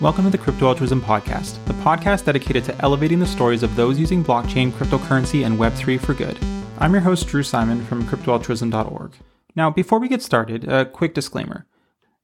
Welcome 0.00 0.26
to 0.26 0.30
the 0.30 0.38
Crypto 0.38 0.68
Altruism 0.68 1.00
Podcast, 1.00 1.58
the 1.64 1.72
podcast 1.72 2.24
dedicated 2.24 2.62
to 2.66 2.82
elevating 2.82 3.18
the 3.18 3.26
stories 3.26 3.64
of 3.64 3.74
those 3.74 3.98
using 3.98 4.22
blockchain, 4.22 4.70
cryptocurrency, 4.70 5.44
and 5.44 5.58
Web3 5.58 6.00
for 6.00 6.14
good. 6.14 6.38
I'm 6.78 6.92
your 6.92 7.00
host, 7.00 7.26
Drew 7.26 7.42
Simon 7.42 7.84
from 7.84 8.04
cryptoaltruism.org. 8.04 9.14
Now, 9.56 9.70
before 9.70 9.98
we 9.98 10.06
get 10.06 10.22
started, 10.22 10.68
a 10.68 10.84
quick 10.84 11.14
disclaimer. 11.14 11.66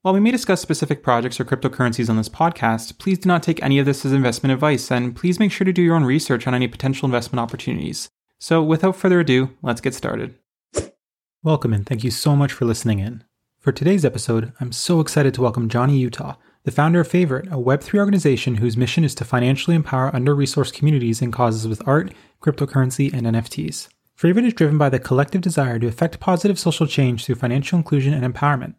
While 0.03 0.15
we 0.15 0.21
may 0.21 0.31
discuss 0.31 0.61
specific 0.61 1.03
projects 1.03 1.41
or 1.41 1.45
cryptocurrencies 1.45 2.09
on 2.09 2.17
this 2.17 2.29
podcast, 2.29 2.99
please 2.99 3.19
do 3.19 3.27
not 3.27 3.43
take 3.43 3.61
any 3.61 3.81
of 3.81 3.87
this 3.87 4.05
as 4.05 4.13
investment 4.13 4.53
advice, 4.53 4.93
and 4.93 5.17
please 5.17 5.41
make 5.41 5.51
sure 5.51 5.65
to 5.65 5.73
do 5.73 5.83
your 5.83 5.97
own 5.97 6.05
research 6.05 6.47
on 6.47 6.55
any 6.55 6.69
potential 6.69 7.07
investment 7.07 7.41
opportunities. 7.41 8.09
So, 8.39 8.63
without 8.63 8.95
further 8.95 9.19
ado, 9.19 9.51
let's 9.63 9.81
get 9.81 9.95
started. 9.95 10.37
Welcome 11.43 11.73
and 11.73 11.85
thank 11.85 12.05
you 12.05 12.13
so 12.13 12.37
much 12.37 12.53
for 12.53 12.67
listening 12.67 13.01
in. 13.01 13.25
For 13.59 13.73
today's 13.73 14.05
episode, 14.05 14.53
I'm 14.61 14.71
so 14.71 15.01
excited 15.01 15.35
to 15.35 15.43
welcome 15.43 15.69
Johnny 15.69 15.99
Utah, 15.99 16.37
the 16.65 16.71
founder 16.71 17.01
of 17.01 17.09
Favrit, 17.09 17.47
a 17.49 17.57
Web3 17.57 17.99
organization 17.99 18.57
whose 18.57 18.77
mission 18.77 19.05
is 19.05 19.15
to 19.17 19.25
financially 19.25 19.77
empower 19.77 20.15
under 20.17 20.35
resourced 20.35 20.73
communities 20.73 21.21
and 21.21 21.31
causes 21.31 21.69
with 21.69 21.87
art, 21.87 22.13
cryptocurrency, 22.41 23.13
and 23.13 23.27
NFTs. 23.27 23.89
Favrit 24.19 24.47
is 24.47 24.55
driven 24.55 24.79
by 24.79 24.89
the 24.89 24.99
collective 24.99 25.43
desire 25.43 25.79
to 25.79 25.87
effect 25.87 26.21
positive 26.21 26.59
social 26.59 26.87
change 26.87 27.25
through 27.25 27.35
financial 27.35 27.77
inclusion 27.77 28.15
and 28.15 28.35
empowerment. 28.35 28.75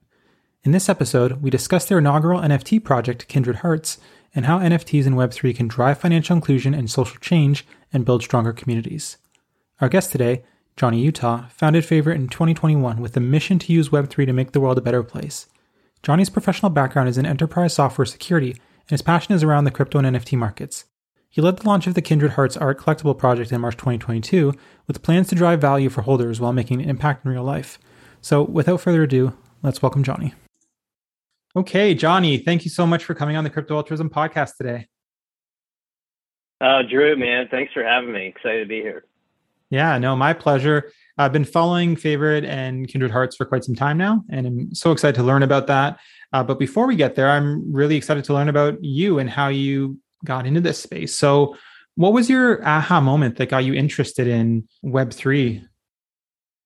In 0.64 0.72
this 0.72 0.90
episode, 0.90 1.44
we 1.44 1.52
discuss 1.52 1.86
their 1.86 2.00
inaugural 2.00 2.42
NFT 2.42 2.84
project, 2.84 3.28
Kindred 3.28 3.58
Hearts, 3.58 4.00
and 4.34 4.48
how 4.48 4.58
NFTs 4.58 5.06
and 5.06 5.16
Web3 5.16 5.56
can 5.56 5.68
drive 5.68 6.00
financial 6.00 6.36
inclusion 6.36 6.74
and 6.74 6.90
social 6.90 7.20
change 7.20 7.68
and 7.94 8.04
build 8.04 8.24
stronger 8.24 8.52
communities. 8.52 9.18
Our 9.80 9.90
guest 9.90 10.12
today, 10.12 10.44
Johnny 10.76 11.02
Utah, 11.02 11.50
founded 11.50 11.84
Favrit 11.84 12.16
in 12.16 12.30
2021 12.30 13.00
with 13.00 13.14
the 13.14 13.20
mission 13.20 13.60
to 13.60 13.72
use 13.72 13.90
Web3 13.90 14.26
to 14.26 14.34
make 14.34 14.54
the 14.54 14.60
world 14.60 14.80
a 14.80 14.82
better 14.82 15.04
place. 15.04 15.46
Johnny's 16.06 16.30
professional 16.30 16.70
background 16.70 17.10
is 17.10 17.18
in 17.18 17.26
enterprise 17.26 17.74
software 17.74 18.06
security, 18.06 18.52
and 18.52 18.92
his 18.92 19.02
passion 19.02 19.34
is 19.34 19.42
around 19.42 19.64
the 19.64 19.72
crypto 19.72 19.98
and 19.98 20.16
NFT 20.16 20.38
markets. 20.38 20.86
He 21.32 21.42
led 21.42 21.58
the 21.58 21.68
launch 21.68 21.88
of 21.88 21.96
the 21.96 22.02
Kindred 22.04 22.34
Hearts 22.34 22.56
art 22.56 22.78
collectible 22.78 23.18
project 23.18 23.52
in 23.52 23.60
March 23.60 23.76
2022 23.76 24.54
with 24.86 25.02
plans 25.02 25.30
to 25.30 25.36
drive 25.36 25.60
value 25.60 25.90
for 25.90 26.04
holders 26.04 26.40
while 26.40 26.54
making 26.54 26.80
an 26.80 26.88
impact 26.88 27.26
in 27.26 27.32
real 27.32 27.44
life. 27.44 27.80
So, 28.22 28.44
without 28.44 28.82
further 28.82 29.02
ado, 29.02 29.36
let's 29.64 29.82
welcome 29.82 30.04
Johnny. 30.04 30.36
Okay, 31.56 31.96
Johnny, 31.96 32.38
thank 32.38 32.66
you 32.66 32.70
so 32.70 32.86
much 32.86 33.04
for 33.04 33.16
coming 33.16 33.36
on 33.36 33.44
the 33.44 33.50
Crypto 33.50 33.76
Altruism 33.76 34.12
podcast 34.12 34.58
today. 34.58 34.86
Uh, 36.62 36.84
Drew, 36.88 37.16
man, 37.16 37.48
thanks 37.50 37.74
for 37.74 37.84
having 37.84 38.14
me. 38.14 38.28
Excited 38.28 38.60
to 38.60 38.68
be 38.68 38.82
here. 38.82 39.06
Yeah, 39.70 39.98
no, 39.98 40.16
my 40.16 40.34
pleasure. 40.34 40.92
I've 41.18 41.32
been 41.32 41.46
following 41.46 41.96
Favrit 41.96 42.46
and 42.46 42.88
Kindred 42.88 43.12
Hearts 43.12 43.36
for 43.36 43.46
quite 43.46 43.64
some 43.64 43.76
time 43.76 43.98
now, 43.98 44.24
and 44.30 44.46
I'm 44.46 44.76
so 44.76 44.92
excited 44.92 45.16
to 45.16 45.24
learn 45.24 45.44
about 45.44 45.68
that. 45.68 46.00
Uh, 46.34 46.44
but 46.44 46.60
before 46.60 46.88
we 46.88 46.96
get 46.96 47.16
there, 47.16 47.30
I'm 47.30 47.72
really 47.74 47.96
excited 47.96 48.26
to 48.26 48.34
learn 48.34 48.50
about 48.50 48.84
you 48.84 49.20
and 49.20 49.30
how 49.30 49.48
you 49.48 49.98
got 50.26 50.46
into 50.46 50.60
this 50.60 50.78
space. 50.78 51.18
So, 51.18 51.56
what 51.96 52.12
was 52.12 52.30
your 52.30 52.66
aha 52.68 53.00
moment 53.00 53.38
that 53.38 53.50
got 53.50 53.64
you 53.64 53.74
interested 53.74 54.28
in 54.28 54.68
Web 54.84 55.14
three? 55.14 55.64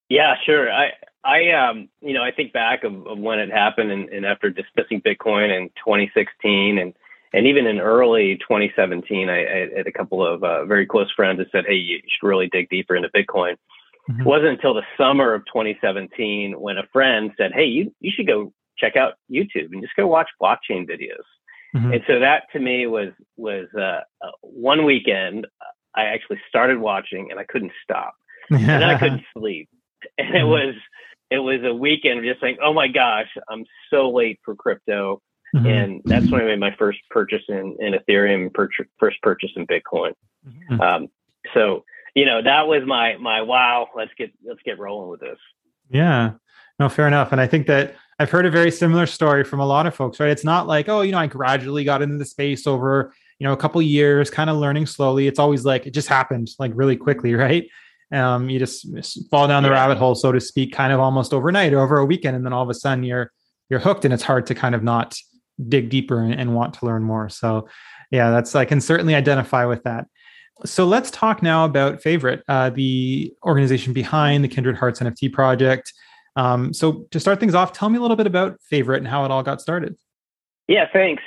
Yeah, 0.10 0.36
sure. 0.44 0.72
I 0.72 0.94
I 1.24 1.52
um 1.52 1.90
you 2.02 2.14
know 2.14 2.24
I 2.24 2.32
think 2.32 2.52
back 2.52 2.84
of, 2.84 3.06
of 3.06 3.20
when 3.20 3.40
it 3.40 3.52
happened 3.52 3.92
and, 3.92 4.10
and, 4.10 4.26
after 4.26 4.50
dismissing 4.50 5.02
Bitcoin 5.02 5.56
in 5.56 5.70
2016 5.78 6.80
and 6.80 6.96
and 7.34 7.46
even 7.46 7.68
in 7.68 7.80
early 7.80 8.38
2017, 8.38 9.30
I, 9.30 9.46
I 9.46 9.78
had 9.78 9.88
a 9.88 9.92
couple 9.92 10.26
of 10.26 10.44
uh, 10.44 10.66
very 10.66 10.86
close 10.86 11.12
friends 11.16 11.40
that 11.40 11.48
said, 11.52 11.66
"Hey, 11.68 11.76
you 11.76 12.00
should 12.08 12.28
really 12.28 12.50
dig 12.52 12.70
deeper 12.70 12.96
into 12.96 13.10
Bitcoin." 13.10 13.56
Mm-hmm. 14.10 14.22
It 14.22 14.26
wasn't 14.26 14.50
until 14.50 14.74
the 14.74 14.84
summer 14.98 15.34
of 15.34 15.46
2017 15.46 16.60
when 16.60 16.78
a 16.78 16.88
friend 16.92 17.32
said, 17.38 17.52
"Hey, 17.54 17.66
you 17.66 17.94
you 18.00 18.12
should 18.16 18.28
go 18.28 18.52
check 18.78 18.96
out 18.96 19.14
YouTube 19.32 19.72
and 19.72 19.82
just 19.82 19.96
go 19.96 20.08
watch 20.08 20.30
blockchain 20.42 20.90
videos." 20.90 21.26
Mm-hmm. 21.76 21.94
And 21.94 22.04
so 22.08 22.20
that 22.20 22.44
to 22.54 22.60
me 22.60 22.88
was 22.88 23.10
was 23.38 23.68
uh, 23.78 24.02
uh, 24.26 24.32
one 24.42 24.86
weekend. 24.86 25.46
I 25.96 26.06
actually 26.06 26.40
started 26.48 26.80
watching 26.80 27.30
and 27.30 27.40
I 27.40 27.44
couldn't 27.44 27.72
stop, 27.84 28.14
and 28.50 28.68
then 28.68 28.84
I 28.84 28.98
couldn't 28.98 29.24
sleep, 29.38 29.70
and 30.18 30.30
it 30.30 30.40
mm-hmm. 30.40 30.50
was 30.50 30.76
it 31.30 31.40
was 31.40 31.60
a 31.64 31.74
weekend 31.74 32.20
of 32.20 32.26
just 32.26 32.42
like, 32.42 32.58
"Oh 32.64 32.74
my 32.74 32.88
gosh, 32.88 33.30
I'm 33.50 33.66
so 33.92 34.10
late 34.10 34.40
for 34.44 34.56
crypto." 34.56 35.22
Mm-hmm. 35.56 35.66
And 35.66 36.02
that's 36.06 36.30
when 36.30 36.42
I 36.42 36.46
made 36.46 36.60
my 36.60 36.76
first 36.78 37.00
purchase 37.10 37.44
in, 37.50 37.76
in 37.80 37.94
Ethereum, 37.94 38.54
per- 38.54 38.70
first 39.00 39.22
purchase 39.22 39.52
in 39.56 39.66
Bitcoin. 39.66 40.14
Mm-hmm. 40.48 40.80
Um, 40.80 41.08
so 41.54 41.84
you 42.16 42.26
know 42.26 42.42
that 42.42 42.68
was 42.68 42.84
my 42.86 43.18
my 43.18 43.42
wow 43.42 43.88
let's 43.96 44.12
get 44.18 44.32
let's 44.46 44.62
get 44.64 44.80
rolling 44.80 45.10
with 45.10 45.20
this 45.20 45.38
yeah 45.90 46.32
no 46.80 46.90
fair 46.90 47.08
enough 47.08 47.32
and 47.32 47.42
i 47.42 47.48
think 47.48 47.68
that 47.68 47.96
i've 48.20 48.30
heard 48.30 48.46
a 48.46 48.52
very 48.52 48.72
similar 48.72 49.06
story 49.06 49.44
from 49.44 49.60
a 49.60 49.66
lot 49.66 49.86
of 49.86 49.96
folks 49.96 50.20
right 50.20 50.30
it's 50.30 50.44
not 50.44 50.68
like 50.68 50.90
oh 50.90 51.02
you 51.02 51.12
know 51.12 51.18
i 51.18 51.28
gradually 51.28 51.84
got 51.84 52.02
into 52.02 52.18
the 52.18 52.26
space 52.26 52.68
over 52.68 53.14
you 53.40 53.46
know 53.46 53.54
a 53.54 53.58
couple 53.58 53.82
years 53.82 54.30
kind 54.30 54.50
of 54.50 54.58
learning 54.58 54.86
slowly 54.86 55.28
it's 55.28 55.40
always 55.40 55.66
like 55.66 55.86
it 55.86 55.92
just 55.92 56.08
happened 56.08 56.50
like 56.60 56.72
really 56.76 56.98
quickly 56.98 57.34
right 57.46 57.70
um 58.12 58.50
you 58.50 58.58
just 58.58 58.88
fall 59.30 59.48
down 59.48 59.64
the 59.64 59.70
yeah. 59.70 59.76
rabbit 59.76 59.98
hole 59.98 60.16
so 60.16 60.32
to 60.32 60.40
speak 60.40 60.74
kind 60.74 60.92
of 60.92 61.00
almost 61.00 61.34
overnight 61.34 61.74
or 61.74 61.80
over 61.80 62.00
a 62.00 62.06
weekend 62.06 62.36
and 62.36 62.46
then 62.46 62.54
all 62.54 62.64
of 62.64 62.70
a 62.70 62.74
sudden 62.74 63.04
you're 63.04 63.32
you're 63.70 63.80
hooked 63.80 64.04
and 64.04 64.14
it's 64.14 64.24
hard 64.24 64.48
to 64.48 64.56
kind 64.56 64.74
of 64.74 64.84
not 64.84 65.16
dig 65.68 65.90
deeper 65.90 66.20
and, 66.20 66.34
and 66.34 66.56
want 66.56 66.74
to 66.74 66.86
learn 66.86 67.04
more 67.04 67.28
so 67.30 67.68
yeah 68.12 68.30
that's 68.30 68.56
i 68.56 68.66
can 68.66 68.80
certainly 68.80 69.16
identify 69.16 69.66
with 69.66 69.84
that 69.84 70.06
so 70.66 70.86
let's 70.86 71.10
talk 71.12 71.42
now 71.42 71.66
about 71.66 72.02
Favrit, 72.02 72.42
uh, 72.48 72.70
the 72.70 73.34
organization 73.46 73.94
behind 73.94 74.44
the 74.44 74.48
Kindred 74.48 74.78
Hearts 74.78 75.00
NFT 75.00 75.32
project. 75.32 75.94
Um, 76.36 76.74
so 76.74 77.06
to 77.12 77.20
start 77.20 77.40
things 77.40 77.56
off, 77.56 77.74
tell 77.74 77.90
me 77.90 77.98
a 77.98 78.02
little 78.02 78.18
bit 78.18 78.28
about 78.28 78.60
Favrit 78.72 78.98
and 78.98 79.08
how 79.08 79.26
it 79.26 79.32
all 79.32 79.44
got 79.44 79.62
started. 79.62 79.96
Yeah, 80.68 80.86
thanks. 80.92 81.24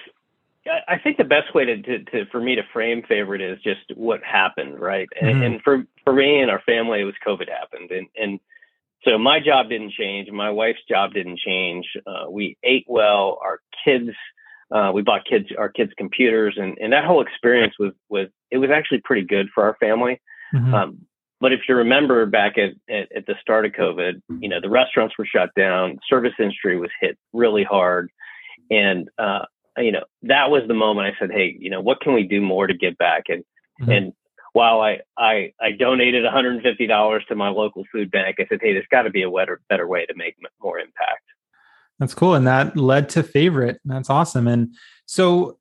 I 0.87 0.97
think 0.97 1.17
the 1.17 1.25
best 1.25 1.55
way 1.55 1.65
to, 1.65 1.83
to, 1.83 2.05
to 2.05 2.27
for 2.27 2.41
me 2.41 2.55
to 2.55 2.63
frame 2.73 3.03
Favrit 3.03 3.41
is 3.41 3.61
just 3.63 3.81
what 3.97 4.23
happened, 4.23 4.79
right? 4.79 5.09
Mm-hmm. 5.17 5.27
And, 5.27 5.43
and, 5.43 5.63
for 5.63 5.85
for 6.05 6.13
me 6.13 6.41
and 6.41 6.53
our 6.53 6.61
family, 6.61 7.01
it 7.01 7.05
was 7.05 7.15
COVID 7.27 7.49
happened, 7.49 7.91
and 7.91 8.07
and 8.17 8.39
so 9.05 9.19
my 9.19 9.41
job 9.41 9.69
didn't 9.69 9.93
change, 9.93 10.31
my 10.31 10.51
wife's 10.51 10.85
job 10.89 11.13
didn't 11.13 11.39
change. 11.39 11.87
Uh, 12.07 12.31
we 12.31 12.57
ate 12.63 12.85
well, 12.89 13.39
our 13.43 13.59
kids 13.85 14.11
uh, 14.73 14.91
we 14.93 15.03
bought 15.03 15.25
kids 15.27 15.47
our 15.59 15.69
kids 15.69 15.93
computers, 15.99 16.57
and 16.57 16.79
and 16.79 16.93
that 16.93 17.05
whole 17.05 17.21
experience 17.21 17.75
was 17.79 17.93
was 18.09 18.29
it 18.51 18.59
was 18.59 18.71
actually 18.71 19.01
pretty 19.05 19.27
good 19.27 19.49
for 19.55 19.65
our 19.65 19.77
family. 19.79 20.21
Mm-hmm. 20.55 20.75
Um, 20.75 20.99
but 21.41 21.53
if 21.53 21.61
you 21.69 21.75
remember 21.75 22.25
back 22.25 22.57
at, 22.57 22.71
at, 22.89 23.15
at 23.15 23.27
the 23.27 23.35
start 23.41 23.67
of 23.67 23.73
COVID, 23.73 24.23
you 24.41 24.49
know 24.49 24.61
the 24.61 24.71
restaurants 24.71 25.19
were 25.19 25.27
shut 25.27 25.51
down, 25.57 25.99
service 26.09 26.33
industry 26.39 26.79
was 26.79 26.91
hit 27.01 27.19
really 27.33 27.65
hard, 27.65 28.11
and 28.71 29.09
uh, 29.19 29.45
you 29.77 29.93
know 29.93 30.05
that 30.23 30.51
was 30.51 30.63
the 30.67 30.75
moment 30.75 31.15
I 31.15 31.19
said, 31.19 31.31
hey, 31.33 31.55
you 31.59 31.69
know 31.69 31.81
what 31.83 32.01
can 32.01 32.15
we 32.15 32.23
do 32.23 32.41
more 32.41 32.67
to 32.67 32.75
give 32.75 32.97
back? 32.97 33.25
And 33.29 33.45
mm-hmm. 33.81 33.91
and 33.91 34.13
while 34.53 34.81
I, 34.81 35.01
I 35.17 35.53
I 35.61 35.73
donated 35.73 36.25
$150 36.25 37.27
to 37.27 37.35
my 37.35 37.49
local 37.49 37.85
food 37.91 38.11
bank, 38.11 38.37
I 38.39 38.47
said, 38.49 38.61
hey, 38.63 38.73
there's 38.73 38.87
got 38.91 39.03
to 39.03 39.11
be 39.11 39.23
a 39.23 39.31
better 39.31 39.61
better 39.69 39.87
way 39.87 40.07
to 40.07 40.15
make 40.15 40.37
more 40.63 40.79
impact. 40.79 41.23
That's 41.99 42.15
cool. 42.15 42.35
And 42.35 42.47
that 42.47 42.77
led 42.77 43.09
to 43.11 43.23
Favrit. 43.23 43.77
That's 43.85 44.11
awesome. 44.11 44.49
And 44.49 44.75
so 45.07 45.59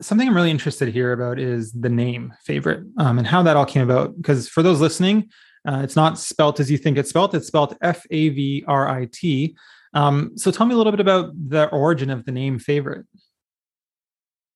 something 0.00 0.28
I'm 0.28 0.36
really 0.36 0.50
interested 0.50 0.88
here 0.92 1.12
about 1.12 1.38
is 1.38 1.72
the 1.72 1.88
name 1.88 2.34
Favrit 2.46 2.84
um, 2.98 3.18
and 3.18 3.26
how 3.26 3.42
that 3.42 3.56
all 3.56 3.64
came 3.64 3.82
about. 3.82 4.16
Because 4.16 4.48
for 4.48 4.62
those 4.62 4.80
listening, 4.80 5.30
uh, 5.66 5.80
it's 5.82 5.96
not 5.96 6.18
spelt 6.18 6.60
as 6.60 6.70
you 6.70 6.78
think 6.78 6.98
it's 6.98 7.08
spelt. 7.08 7.34
It's 7.34 7.46
spelled 7.46 7.76
F 7.82 8.04
A 8.10 8.28
V 8.28 8.64
R 8.68 8.88
I 8.88 9.08
T. 9.10 9.56
Um, 9.94 10.32
so 10.36 10.50
tell 10.50 10.66
me 10.66 10.74
a 10.74 10.76
little 10.76 10.92
bit 10.92 11.00
about 11.00 11.32
the 11.48 11.68
origin 11.70 12.10
of 12.10 12.24
the 12.24 12.32
name 12.32 12.58
Favrit. 12.58 13.04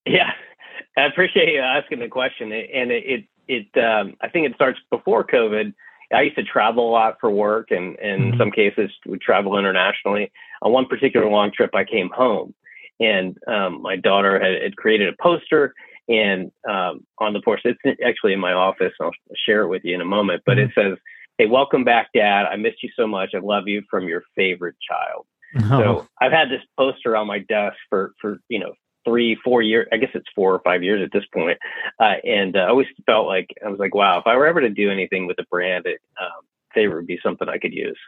Yeah, 0.07 0.33
I 0.97 1.07
appreciate 1.07 1.53
you 1.53 1.61
asking 1.61 2.01
the 2.01 2.09
question. 2.09 2.53
And 2.53 2.91
it, 2.93 3.05
it, 3.07 3.25
it 3.51 3.83
um, 3.83 4.15
I 4.21 4.29
think 4.29 4.47
it 4.47 4.55
starts 4.55 4.79
before 4.91 5.27
COVID. 5.27 5.75
I 6.13 6.23
used 6.23 6.37
to 6.37 6.43
travel 6.43 6.89
a 6.89 6.93
lot 6.93 7.19
for 7.21 7.31
work 7.31 7.71
and, 7.71 7.99
and 7.99 8.23
mm-hmm. 8.23 8.33
in 8.33 8.39
some 8.39 8.51
cases 8.51 8.91
would 9.07 9.21
travel 9.21 9.59
internationally. 9.59 10.33
On 10.63 10.73
one 10.73 10.87
particular 10.87 11.29
long 11.29 11.53
trip, 11.53 11.75
I 11.75 11.85
came 11.85 12.11
home 12.11 12.55
and 12.99 13.37
um, 13.47 13.81
my 13.81 13.97
daughter 13.97 14.41
had, 14.41 14.61
had, 14.61 14.77
created 14.77 15.09
a 15.09 15.23
poster 15.23 15.73
and 16.09 16.51
um, 16.69 17.07
on 17.19 17.33
the 17.33 17.41
porch, 17.41 17.61
it's 17.65 17.79
actually 18.05 18.33
in 18.33 18.41
my 18.41 18.53
office. 18.53 18.93
I'll 19.01 19.13
share 19.47 19.63
it 19.63 19.69
with 19.69 19.83
you 19.85 19.95
in 19.95 20.01
a 20.01 20.05
moment, 20.05 20.43
but 20.45 20.59
mm-hmm. 20.59 20.81
it 20.81 20.91
says, 20.91 20.99
Hey, 21.39 21.47
welcome 21.47 21.85
back, 21.85 22.09
Dad. 22.15 22.47
I 22.47 22.57
missed 22.57 22.83
you 22.83 22.91
so 22.97 23.07
much. 23.07 23.31
I 23.35 23.39
love 23.39 23.69
you 23.69 23.83
from 23.89 24.09
your 24.09 24.23
favorite 24.37 24.77
child. 24.87 25.27
Oh. 25.65 25.83
So 25.83 26.09
I've 26.21 26.31
had 26.31 26.49
this 26.49 26.61
poster 26.79 27.17
on 27.17 27.27
my 27.27 27.41
desk 27.41 27.77
for, 27.89 28.13
for, 28.21 28.39
you 28.49 28.61
know, 28.61 28.73
three, 29.05 29.37
four 29.43 29.63
years. 29.63 29.87
I 29.93 29.97
guess 29.97 30.11
it's 30.15 30.29
four 30.35 30.55
or 30.55 30.61
five 30.61 30.83
years 30.83 31.03
at 31.03 31.13
this 31.13 31.25
point. 31.33 31.59
Uh, 31.99 32.15
and 32.25 32.57
uh, 32.57 32.61
I 32.61 32.69
always 32.69 32.87
felt 33.07 33.27
like 33.27 33.55
I 33.65 33.69
was 33.69 33.79
like, 33.79 33.95
wow, 33.95 34.19
if 34.19 34.27
I 34.27 34.37
were 34.37 34.47
ever 34.47 34.61
to 34.61 34.71
do 34.71 34.91
anything 34.91 35.27
with 35.27 35.39
a 35.39 35.45
brand, 35.51 35.87
it, 35.87 36.01
um, 36.21 36.43
favor 36.75 36.97
would 36.97 37.07
be 37.07 37.19
something 37.23 37.49
I 37.49 37.59
could 37.59 37.73
use. 37.73 37.99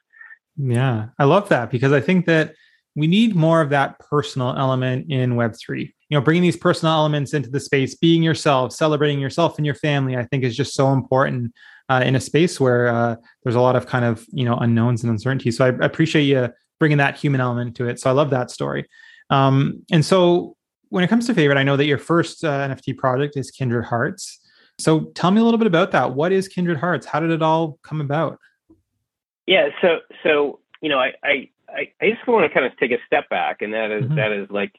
Yeah, 0.56 1.08
I 1.18 1.24
love 1.24 1.48
that 1.48 1.70
because 1.70 1.92
I 1.92 2.00
think 2.00 2.26
that 2.26 2.54
we 2.94 3.06
need 3.06 3.34
more 3.34 3.60
of 3.60 3.70
that 3.70 3.98
personal 3.98 4.54
element 4.56 5.10
in 5.10 5.34
Web3. 5.34 5.80
You 5.80 6.18
know, 6.18 6.20
bringing 6.20 6.42
these 6.42 6.58
personal 6.58 6.92
elements 6.94 7.32
into 7.32 7.48
the 7.48 7.60
space, 7.60 7.94
being 7.94 8.22
yourself, 8.22 8.72
celebrating 8.72 9.18
yourself 9.18 9.56
and 9.56 9.64
your 9.64 9.74
family, 9.74 10.16
I 10.16 10.24
think 10.24 10.44
is 10.44 10.56
just 10.56 10.74
so 10.74 10.92
important 10.92 11.52
uh, 11.88 12.02
in 12.04 12.16
a 12.16 12.20
space 12.20 12.60
where 12.60 12.88
uh, 12.88 13.16
there's 13.42 13.54
a 13.54 13.60
lot 13.60 13.76
of 13.76 13.86
kind 13.86 14.04
of 14.04 14.26
you 14.30 14.44
know 14.44 14.56
unknowns 14.56 15.02
and 15.02 15.10
uncertainty. 15.10 15.50
So 15.50 15.64
I, 15.64 15.68
appreciate 15.84 16.24
you 16.24 16.50
bringing 16.78 16.98
that 16.98 17.16
human 17.16 17.40
element 17.40 17.76
to 17.76 17.88
it. 17.88 17.98
So 18.00 18.10
I 18.10 18.12
love 18.12 18.30
that 18.30 18.50
story. 18.50 18.88
Um, 19.30 19.84
and 19.90 20.04
so 20.04 20.56
when 20.92 21.02
it 21.02 21.08
comes 21.08 21.26
to 21.26 21.32
Favrit, 21.32 21.56
I 21.56 21.62
know 21.62 21.78
that 21.78 21.86
your 21.86 21.96
first 21.96 22.44
uh, 22.44 22.68
NFT 22.68 22.98
project 22.98 23.34
is 23.38 23.50
Kindred 23.50 23.86
Hearts. 23.86 24.38
So 24.78 25.04
tell 25.14 25.30
me 25.30 25.40
a 25.40 25.44
little 25.44 25.56
bit 25.56 25.66
about 25.66 25.90
that. 25.92 26.14
What 26.14 26.32
is 26.32 26.48
Kindred 26.48 26.76
Hearts? 26.76 27.06
How 27.06 27.18
did 27.18 27.30
it 27.30 27.40
all 27.40 27.78
come 27.82 28.02
about? 28.02 28.38
Yeah, 29.46 29.68
so 29.80 30.00
so 30.22 30.60
you 30.82 30.90
know, 30.90 30.98
I 30.98 31.12
I 31.24 31.48
I 31.74 32.10
just 32.10 32.26
want 32.26 32.46
to 32.46 32.52
kind 32.52 32.66
of 32.66 32.76
take 32.76 32.90
a 32.90 32.98
step 33.06 33.26
back, 33.30 33.62
and 33.62 33.72
that 33.72 33.90
is, 33.90 34.04
mm-hmm. 34.04 34.16
that 34.16 34.32
is 34.32 34.50
like 34.50 34.72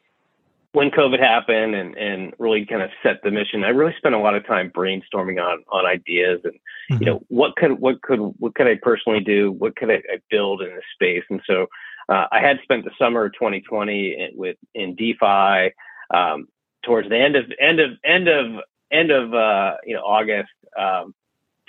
when 0.73 0.91
COVID 0.91 1.19
happened 1.19 1.73
and 1.73 1.97
and 1.97 2.31
really 2.37 2.63
kind 2.63 2.83
of 2.83 2.91
set 3.01 3.23
the 3.23 3.31
mission. 3.31 3.63
I 3.63 3.69
really 3.69 3.95
spent 3.97 4.13
a 4.13 4.19
lot 4.19 4.35
of 4.35 4.45
time 4.45 4.69
brainstorming 4.69 5.43
on 5.43 5.63
on 5.71 5.87
ideas 5.87 6.41
and 6.43 6.53
mm-hmm. 6.53 6.97
you 6.99 7.05
know 7.07 7.23
what 7.29 7.55
could 7.55 7.79
what 7.79 8.03
could 8.03 8.19
what 8.19 8.53
could 8.53 8.67
I 8.67 8.75
personally 8.79 9.19
do? 9.19 9.51
What 9.51 9.75
could 9.75 9.89
I, 9.89 9.95
I 9.95 10.21
build 10.29 10.61
in 10.61 10.69
this 10.75 10.83
space? 10.93 11.23
And 11.31 11.41
so 11.47 11.65
uh, 12.07 12.27
I 12.31 12.39
had 12.39 12.59
spent 12.61 12.85
the 12.85 12.91
summer 12.99 13.25
of 13.25 13.33
2020 13.33 14.11
in, 14.11 14.29
with 14.35 14.57
in 14.75 14.93
DeFi. 14.93 15.73
Um, 16.13 16.47
towards 16.83 17.09
the 17.09 17.17
end 17.17 17.35
of 17.35 17.45
end 17.59 17.79
of 17.79 17.91
end 18.05 18.27
of 18.27 18.61
end 18.91 19.11
of 19.11 19.33
uh, 19.33 19.75
you 19.85 19.95
know 19.95 20.01
August 20.01 20.49
um, 20.77 21.13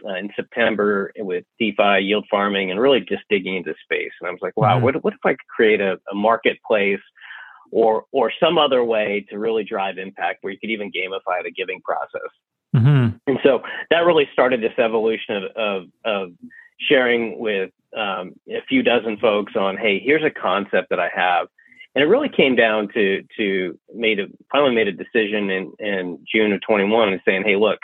uh, 0.05 0.15
in 0.15 0.31
September 0.37 1.13
with 1.17 1.45
DeFi 1.59 2.01
yield 2.01 2.27
farming 2.31 2.71
and 2.71 2.81
really 2.81 3.01
just 3.01 3.23
digging 3.31 3.57
into 3.57 3.75
space. 3.83 4.13
And 4.21 4.29
I 4.29 4.31
was 4.31 4.41
like, 4.43 4.57
wow, 4.57 4.77
mm-hmm. 4.77 4.85
what 4.85 5.05
what 5.05 5.15
if 5.15 5.21
I 5.25 5.31
could 5.31 5.47
create 5.55 5.81
a, 5.81 5.99
a 6.11 6.15
marketplace 6.15 7.01
or 7.71 8.05
or 8.13 8.33
some 8.39 8.59
other 8.59 8.85
way 8.85 9.27
to 9.31 9.39
really 9.39 9.65
drive 9.65 9.99
impact 9.99 10.39
where 10.43 10.53
you 10.53 10.59
could 10.59 10.71
even 10.71 10.91
gamify 10.91 11.43
the 11.43 11.51
giving 11.51 11.81
process. 11.81 12.31
Mm-hmm. 12.77 13.17
And 13.27 13.39
so 13.43 13.63
that 13.91 14.01
really 14.01 14.29
started 14.33 14.61
this 14.61 14.79
evolution 14.79 15.37
of 15.37 15.45
of, 15.57 15.83
of 16.05 16.33
sharing 16.81 17.39
with 17.39 17.71
um, 17.97 18.35
a 18.51 18.63
few 18.69 18.83
dozen 18.83 19.17
folks 19.19 19.55
on, 19.57 19.77
hey, 19.77 20.01
here's 20.01 20.25
a 20.25 20.31
concept 20.31 20.91
that 20.91 20.99
I 20.99 21.09
have 21.15 21.47
and 21.95 22.03
it 22.03 22.09
really 22.09 22.29
came 22.29 22.57
down 22.57 22.89
to 22.95 23.23
to 23.37 23.79
made 23.95 24.21
a 24.21 24.27
finally 24.51 24.75
made 24.75 24.89
a 24.89 24.93
decision 24.93 25.51
in 25.51 25.73
in 25.79 26.19
June 26.33 26.53
of 26.53 26.61
21 26.63 27.11
and 27.11 27.21
saying, 27.25 27.45
hey, 27.45 27.57
look, 27.57 27.79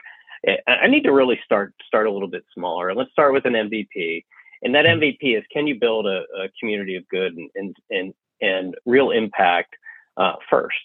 I 0.67 0.87
need 0.87 1.05
to 1.05 1.13
really 1.13 1.39
start 1.45 1.75
start 1.87 2.07
a 2.07 2.11
little 2.11 2.29
bit 2.29 2.45
smaller. 2.55 2.95
Let's 2.95 3.13
start 3.13 3.33
with 3.33 3.45
an 3.45 3.53
MVP, 3.53 4.25
and 4.63 4.75
that 4.75 4.87
MVP 4.87 5.39
is 5.39 5.45
can 5.53 5.67
you 5.67 5.79
build 5.79 6.07
a, 6.07 6.23
a 6.43 6.49
community 6.59 6.97
of 6.97 7.07
good 7.09 7.35
and 7.37 7.51
and 7.55 7.77
and, 7.91 8.15
and 8.41 8.75
real 8.87 9.11
impact 9.11 9.75
uh, 10.17 10.35
first. 10.49 10.77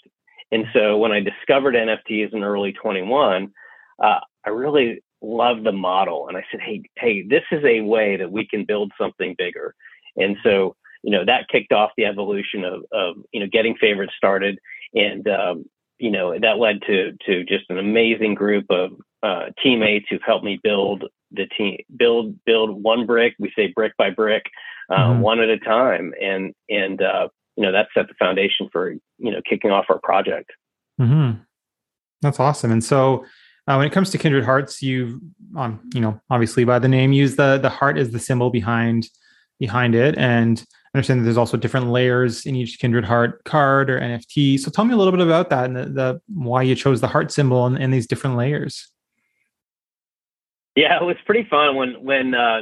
And 0.51 0.65
so 0.73 0.97
when 0.97 1.11
I 1.11 1.19
discovered 1.19 1.75
NFTs 1.75 2.33
in 2.33 2.43
early 2.43 2.71
21, 2.73 3.51
uh, 4.01 4.19
I 4.45 4.49
really 4.49 5.03
loved 5.21 5.63
the 5.63 5.71
model, 5.71 6.27
and 6.27 6.37
I 6.37 6.45
said, 6.51 6.61
hey, 6.61 6.83
hey, 6.97 7.23
this 7.23 7.41
is 7.51 7.63
a 7.65 7.81
way 7.81 8.15
that 8.15 8.31
we 8.31 8.47
can 8.47 8.63
build 8.63 8.91
something 8.99 9.35
bigger. 9.37 9.73
And 10.17 10.37
so 10.43 10.75
you 11.05 11.11
know 11.11 11.23
that 11.23 11.47
kicked 11.49 11.71
off 11.71 11.91
the 11.95 12.05
evolution 12.05 12.65
of, 12.65 12.83
of 12.91 13.17
you 13.31 13.39
know 13.39 13.47
getting 13.49 13.75
Favrits 13.81 14.15
started. 14.17 14.57
And 14.95 15.27
um, 15.27 15.65
you 15.99 16.09
know 16.09 16.37
that 16.37 16.57
led 16.57 16.81
to 16.87 17.11
to 17.27 17.43
just 17.45 17.69
an 17.69 17.77
amazing 17.77 18.33
group 18.33 18.65
of 18.71 18.93
uh, 19.21 19.51
teammates 19.61 20.07
who've 20.09 20.21
helped 20.25 20.43
me 20.43 20.59
build 20.61 21.05
the 21.31 21.45
team 21.55 21.77
build 21.95 22.43
build 22.45 22.83
one 22.83 23.05
brick. 23.05 23.35
We 23.39 23.53
say 23.55 23.71
brick 23.73 23.93
by 23.97 24.09
brick 24.09 24.45
uh, 24.89 24.97
mm-hmm. 24.97 25.21
one 25.21 25.39
at 25.41 25.49
a 25.49 25.59
time. 25.59 26.11
And 26.19 26.53
and 26.69 27.01
uh, 27.01 27.27
you 27.55 27.63
know 27.63 27.71
that 27.71 27.87
set 27.93 28.07
the 28.07 28.15
foundation 28.17 28.67
for 28.71 28.91
you 28.91 29.31
know 29.31 29.41
kicking 29.47 29.69
off 29.69 29.85
our 29.89 29.99
project. 29.99 30.51
Mm-hmm. 30.99 31.39
that's 32.21 32.39
awesome. 32.39 32.71
And 32.71 32.83
so 32.83 33.25
uh, 33.67 33.75
when 33.75 33.85
it 33.85 33.91
comes 33.91 34.09
to 34.09 34.17
kindred 34.17 34.45
hearts 34.45 34.81
you 34.81 35.21
um, 35.55 35.81
you 35.93 36.01
know 36.01 36.19
obviously 36.31 36.63
by 36.63 36.79
the 36.79 36.87
name 36.87 37.13
use 37.13 37.35
the 37.35 37.59
the 37.59 37.69
heart 37.69 37.99
is 37.99 38.09
the 38.09 38.19
symbol 38.19 38.49
behind 38.49 39.07
behind 39.59 39.95
it. 39.95 40.17
And 40.17 40.65
understand 40.95 41.19
that 41.19 41.25
there's 41.25 41.37
also 41.37 41.57
different 41.57 41.87
layers 41.87 42.45
in 42.45 42.55
each 42.55 42.79
kindred 42.79 43.05
heart 43.05 43.43
card 43.43 43.89
or 43.89 43.99
nft 43.99 44.59
so 44.59 44.71
tell 44.71 44.85
me 44.85 44.93
a 44.93 44.97
little 44.97 45.11
bit 45.11 45.21
about 45.21 45.49
that 45.49 45.65
and 45.65 45.75
the, 45.75 45.85
the 45.85 46.21
why 46.33 46.61
you 46.61 46.75
chose 46.75 47.01
the 47.01 47.07
heart 47.07 47.31
symbol 47.31 47.65
and, 47.65 47.77
and, 47.77 47.93
these 47.93 48.07
different 48.07 48.35
layers. 48.35 48.91
Yeah 50.75 50.97
it 51.01 51.05
was 51.05 51.17
pretty 51.25 51.47
fun 51.49 51.75
when 51.75 52.03
when 52.03 52.33
uh, 52.33 52.61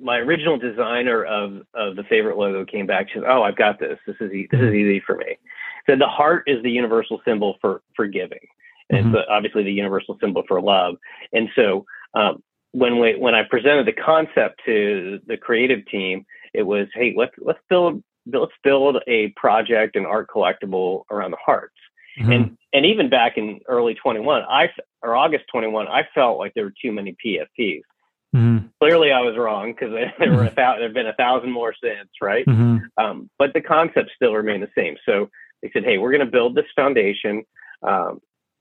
my 0.00 0.18
original 0.18 0.58
designer 0.58 1.24
of 1.24 1.62
of 1.74 1.96
the 1.96 2.02
Favrit 2.02 2.36
logo 2.36 2.64
came 2.64 2.86
back. 2.86 3.08
She 3.08 3.14
said 3.14 3.24
oh 3.28 3.42
i've 3.42 3.56
got 3.56 3.78
this. 3.78 3.98
This 4.06 4.16
is 4.20 4.32
e- 4.32 4.48
this 4.50 4.58
is 4.58 4.66
mm-hmm. 4.66 4.76
easy 4.76 5.02
for 5.06 5.16
me. 5.16 5.38
Said 5.86 6.00
the 6.00 6.06
heart 6.06 6.44
is 6.46 6.62
the 6.62 6.70
universal 6.70 7.20
symbol 7.24 7.56
for 7.60 7.82
for 7.94 8.06
giving. 8.06 8.46
And 8.90 9.06
mm-hmm. 9.06 9.16
it's 9.16 9.26
obviously 9.30 9.62
the 9.62 9.72
universal 9.72 10.18
symbol 10.20 10.42
for 10.46 10.60
love. 10.60 10.96
And 11.32 11.48
so 11.54 11.86
um, 12.14 12.42
when 12.72 12.98
we 12.98 13.16
when 13.16 13.34
i 13.34 13.42
presented 13.42 13.86
the 13.86 13.92
concept 13.92 14.60
to 14.64 15.20
the 15.26 15.36
creative 15.36 15.86
team 15.86 16.26
it 16.54 16.62
was, 16.62 16.88
hey, 16.94 17.14
let's 17.16 17.32
let's 17.38 17.60
build 17.68 18.02
let's 18.26 18.52
build 18.62 18.98
a 19.06 19.28
project, 19.36 19.96
an 19.96 20.06
art 20.06 20.28
collectible 20.28 21.04
around 21.10 21.30
the 21.30 21.38
hearts. 21.44 21.74
Mm-hmm. 22.18 22.32
And 22.32 22.58
and 22.72 22.86
even 22.86 23.08
back 23.08 23.36
in 23.36 23.60
early 23.68 23.94
21, 23.94 24.42
I 24.42 24.68
or 25.02 25.16
August 25.16 25.44
21, 25.50 25.88
I 25.88 26.06
felt 26.14 26.38
like 26.38 26.52
there 26.54 26.64
were 26.64 26.74
too 26.80 26.92
many 26.92 27.16
PFPs. 27.24 27.82
Mm-hmm. 28.34 28.66
Clearly, 28.80 29.12
I 29.12 29.20
was 29.20 29.36
wrong 29.36 29.72
because 29.72 29.92
there 30.18 30.32
were 30.32 30.44
a 30.44 30.50
thousand, 30.50 30.80
there 30.80 30.88
have 30.88 30.94
been 30.94 31.06
a 31.06 31.14
thousand 31.14 31.50
more 31.50 31.74
since, 31.82 32.08
right? 32.20 32.46
Mm-hmm. 32.46 32.78
Um, 33.02 33.30
but 33.38 33.52
the 33.54 33.60
concept 33.60 34.10
still 34.14 34.34
remained 34.34 34.62
the 34.62 34.70
same. 34.76 34.96
So 35.06 35.28
they 35.62 35.70
said, 35.72 35.84
"Hey, 35.84 35.98
we're 35.98 36.12
going 36.12 36.24
to 36.24 36.32
build 36.32 36.54
this 36.54 36.66
foundation 36.74 37.44
um, 37.82 38.20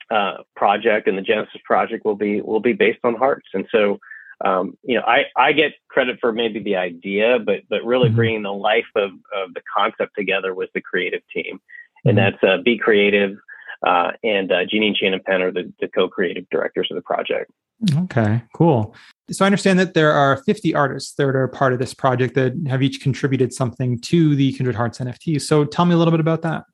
uh, 0.10 0.38
project, 0.56 1.08
and 1.08 1.18
the 1.18 1.22
Genesis 1.22 1.62
project 1.66 2.06
will 2.06 2.16
be 2.16 2.42
will 2.42 2.60
be 2.60 2.74
based 2.74 3.00
on 3.04 3.16
hearts." 3.16 3.48
And 3.54 3.66
so 3.72 4.00
um, 4.44 4.78
you 4.84 4.96
know, 4.96 5.04
I, 5.06 5.26
I 5.38 5.52
get 5.54 5.74
credit 5.90 6.18
for 6.20 6.32
maybe 6.32 6.62
the 6.62 6.76
idea, 6.76 7.40
but 7.40 7.62
but 7.70 7.84
really 7.84 8.08
mm-hmm. 8.08 8.16
bringing 8.16 8.44
the 8.44 8.54
life 8.54 8.86
of, 8.96 9.12
of 9.36 9.54
the 9.54 9.62
concept 9.76 10.14
together 10.18 10.54
was 10.54 10.70
the 10.74 10.82
creative 10.82 11.22
team, 11.34 11.60
and 12.06 12.18
mm-hmm. 12.18 12.32
that's 12.32 12.44
uh, 12.44 12.62
Be 12.64 12.78
Creative 12.78 13.38
uh, 13.86 14.12
and 14.24 14.52
uh, 14.52 14.66
Jeanine 14.66 14.96
Shannon 14.96 15.22
Penn 15.26 15.42
are 15.42 15.52
the, 15.52 15.72
the 15.80 15.88
co-creative 15.88 16.46
directors 16.52 16.88
of 16.92 16.96
the 16.96 17.02
project. 17.02 17.52
Okay, 17.98 18.44
cool. 18.54 18.96
So 19.32 19.44
I 19.44 19.48
understand 19.48 19.80
that 19.80 19.96
there 19.96 20.12
are 20.12 20.38
50 20.44 20.76
artists 20.76 21.14
that 21.16 21.36
are 21.36 21.48
part 21.48 21.74
of 21.74 21.80
this 21.80 21.94
project 21.94 22.36
that 22.36 22.54
have 22.68 22.84
each 22.84 23.02
contributed 23.02 23.54
something 23.54 24.00
to 24.02 24.36
the 24.36 24.54
Kindred 24.54 24.76
Hearts 24.76 25.00
NFT. 25.00 25.42
So 25.42 25.66
tell 25.66 25.86
me 25.86 25.96
a 25.96 25.98
little 25.98 26.12
bit 26.12 26.20
about 26.20 26.44
that. 26.44 26.66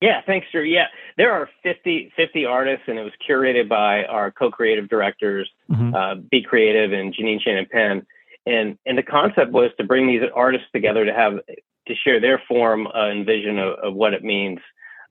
Yeah, 0.00 0.22
thanks, 0.24 0.46
Drew. 0.50 0.62
Yeah, 0.62 0.86
there 1.18 1.30
are 1.30 1.48
50, 1.62 2.12
50 2.16 2.44
artists, 2.46 2.84
and 2.86 2.98
it 2.98 3.02
was 3.02 3.12
curated 3.28 3.68
by 3.68 4.04
our 4.04 4.30
co-creative 4.30 4.88
directors, 4.88 5.48
mm-hmm. 5.70 5.94
uh, 5.94 6.14
Be 6.30 6.42
Creative 6.42 6.92
and 6.92 7.14
Janine 7.14 7.40
Shannon 7.40 7.66
Penn. 7.70 8.06
And 8.46 8.78
and 8.86 8.96
the 8.96 9.02
concept 9.02 9.52
was 9.52 9.70
to 9.76 9.84
bring 9.84 10.06
these 10.06 10.22
artists 10.34 10.66
together 10.72 11.04
to 11.04 11.12
have 11.12 11.34
to 11.86 11.94
share 11.94 12.20
their 12.20 12.42
form 12.48 12.86
uh, 12.86 13.10
and 13.10 13.26
vision 13.26 13.58
of, 13.58 13.74
of, 13.82 13.94
what 13.94 14.14
it 14.14 14.24
means 14.24 14.58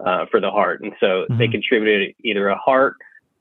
uh, 0.04 0.26
for 0.32 0.40
the 0.40 0.50
heart. 0.50 0.82
And 0.82 0.94
so 1.00 1.06
mm-hmm. 1.06 1.38
they 1.38 1.48
contributed 1.48 2.16
either 2.24 2.48
a 2.48 2.58
heart, 2.58 2.96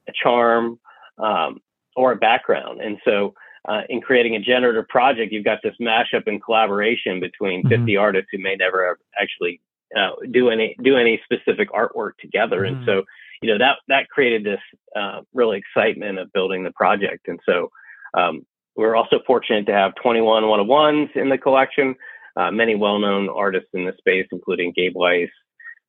a 0.07 0.12
charm, 0.12 0.78
um, 1.19 1.61
or 1.97 2.12
a 2.12 2.17
background. 2.17 2.81
And 2.81 2.99
so 3.05 3.35
uh, 3.67 3.83
in 3.88 4.00
creating 4.00 4.37
a 4.37 4.40
generative 4.40 4.88
project, 4.88 5.33
you've 5.33 5.45
got 5.45 5.61
this 5.62 5.75
mashup 5.81 6.26
and 6.26 6.43
collaboration 6.43 7.21
between 7.21 7.61
mm-hmm. 7.61 7.81
50 7.83 7.97
artists 7.97 8.28
who 8.33 8.38
may 8.38 8.57
never 8.57 8.87
have 8.87 8.97
actually 9.21 9.61
uh, 9.97 10.11
do 10.30 10.50
any 10.50 10.76
do 10.83 10.97
any 10.97 11.21
specific 11.25 11.71
artwork 11.73 12.12
together. 12.21 12.62
Mm. 12.62 12.68
And 12.68 12.87
so, 12.87 13.02
you 13.42 13.50
know, 13.50 13.59
that 13.59 13.76
that 13.88 14.09
created 14.09 14.45
this 14.45 14.61
uh, 14.97 15.23
real 15.33 15.52
excitement 15.52 16.18
of 16.18 16.33
building 16.33 16.64
the 16.64 16.73
project. 16.73 17.28
And 17.28 17.40
so, 17.47 17.71
um, 18.14 18.47
we're 18.76 18.97
also 18.97 19.21
fortunate 19.26 19.66
to 19.66 19.73
have 19.73 19.92
21 20.02 20.49
one 20.49 20.61
of 20.61 20.66
ones 20.66 21.11
in 21.14 21.28
the 21.28 21.38
collection. 21.38 21.95
Uh, 22.37 22.52
many 22.52 22.76
well-known 22.76 23.28
artists 23.28 23.71
in 23.75 23.85
the 23.85 23.92
space, 23.99 24.28
including 24.30 24.73
Gabe 24.76 24.95
Weiss, 24.95 25.28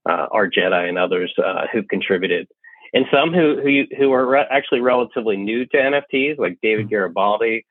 uh, 0.09 0.25
Art 0.31 0.51
Jedi, 0.57 0.89
and 0.89 0.97
others 0.97 1.31
uh, 1.37 1.67
who 1.71 1.83
contributed. 1.83 2.47
And 2.93 3.05
some 3.13 3.31
who 3.31 3.61
who 3.61 3.83
who 3.95 4.11
are 4.13 4.25
re- 4.25 4.47
actually 4.49 4.81
relatively 4.81 5.37
new 5.37 5.65
to 5.67 5.77
NFTs, 5.77 6.39
like 6.39 6.57
David 6.63 6.87
mm. 6.87 6.89
Garibaldi 6.89 7.65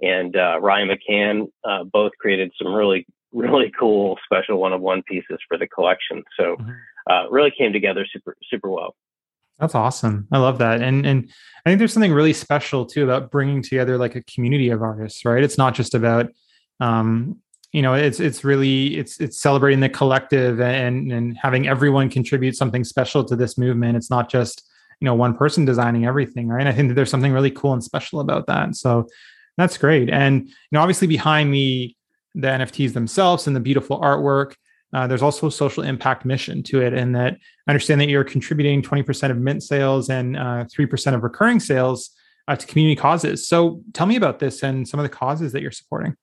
and 0.00 0.34
uh, 0.34 0.58
Ryan 0.60 0.88
McCann, 0.88 1.48
uh, 1.64 1.84
both 1.84 2.12
created 2.18 2.52
some 2.56 2.72
really 2.72 3.06
really 3.32 3.72
cool 3.78 4.18
special 4.24 4.58
one 4.58 4.72
of 4.72 4.80
one 4.80 5.02
pieces 5.02 5.38
for 5.48 5.58
the 5.58 5.66
collection. 5.66 6.22
So 6.38 6.56
mm-hmm. 6.56 6.70
uh, 7.10 7.28
really 7.30 7.52
came 7.56 7.72
together 7.72 8.06
super 8.12 8.36
super 8.50 8.68
well. 8.68 8.94
That's 9.58 9.74
awesome. 9.74 10.26
I 10.32 10.38
love 10.38 10.58
that. 10.58 10.82
And 10.82 11.06
and 11.06 11.30
I 11.64 11.70
think 11.70 11.78
there's 11.78 11.92
something 11.92 12.12
really 12.12 12.32
special 12.32 12.84
too 12.84 13.04
about 13.04 13.30
bringing 13.30 13.62
together 13.62 13.96
like 13.96 14.16
a 14.16 14.22
community 14.22 14.70
of 14.70 14.82
artists, 14.82 15.24
right? 15.24 15.42
It's 15.42 15.58
not 15.58 15.74
just 15.74 15.94
about 15.94 16.30
um 16.80 17.38
you 17.72 17.80
know, 17.80 17.94
it's 17.94 18.20
it's 18.20 18.44
really 18.44 18.98
it's 18.98 19.18
it's 19.18 19.40
celebrating 19.40 19.80
the 19.80 19.88
collective 19.88 20.60
and 20.60 21.10
and 21.10 21.36
having 21.40 21.66
everyone 21.66 22.10
contribute 22.10 22.56
something 22.56 22.84
special 22.84 23.24
to 23.24 23.36
this 23.36 23.56
movement. 23.56 23.96
It's 23.96 24.10
not 24.10 24.28
just, 24.28 24.68
you 25.00 25.06
know, 25.06 25.14
one 25.14 25.34
person 25.34 25.64
designing 25.64 26.04
everything, 26.04 26.48
right? 26.48 26.60
And 26.60 26.68
I 26.68 26.72
think 26.72 26.88
that 26.88 26.94
there's 26.94 27.10
something 27.10 27.32
really 27.32 27.50
cool 27.50 27.72
and 27.72 27.82
special 27.82 28.20
about 28.20 28.46
that. 28.46 28.76
So 28.76 29.06
that's 29.56 29.78
great. 29.78 30.10
And 30.10 30.48
you 30.48 30.54
know, 30.72 30.80
obviously 30.80 31.06
behind 31.06 31.54
the 31.54 31.94
the 32.34 32.48
NFTs 32.48 32.92
themselves 32.92 33.46
and 33.46 33.54
the 33.54 33.60
beautiful 33.60 34.00
artwork. 34.00 34.54
Uh, 34.92 35.06
there's 35.06 35.22
also 35.22 35.46
a 35.46 35.52
social 35.52 35.82
impact 35.82 36.24
mission 36.24 36.62
to 36.62 36.82
it, 36.82 36.92
and 36.92 37.14
that 37.14 37.38
I 37.66 37.70
understand 37.70 38.00
that 38.02 38.08
you're 38.08 38.24
contributing 38.24 38.82
20% 38.82 39.30
of 39.30 39.38
mint 39.38 39.62
sales 39.62 40.10
and 40.10 40.36
uh, 40.36 40.64
3% 40.64 41.14
of 41.14 41.22
recurring 41.22 41.60
sales 41.60 42.10
uh, 42.46 42.56
to 42.56 42.66
community 42.66 42.96
causes. 42.96 43.48
So 43.48 43.82
tell 43.94 44.06
me 44.06 44.16
about 44.16 44.38
this 44.38 44.62
and 44.62 44.86
some 44.86 45.00
of 45.00 45.04
the 45.04 45.10
causes 45.10 45.52
that 45.52 45.62
you're 45.62 45.70
supporting. 45.70 46.16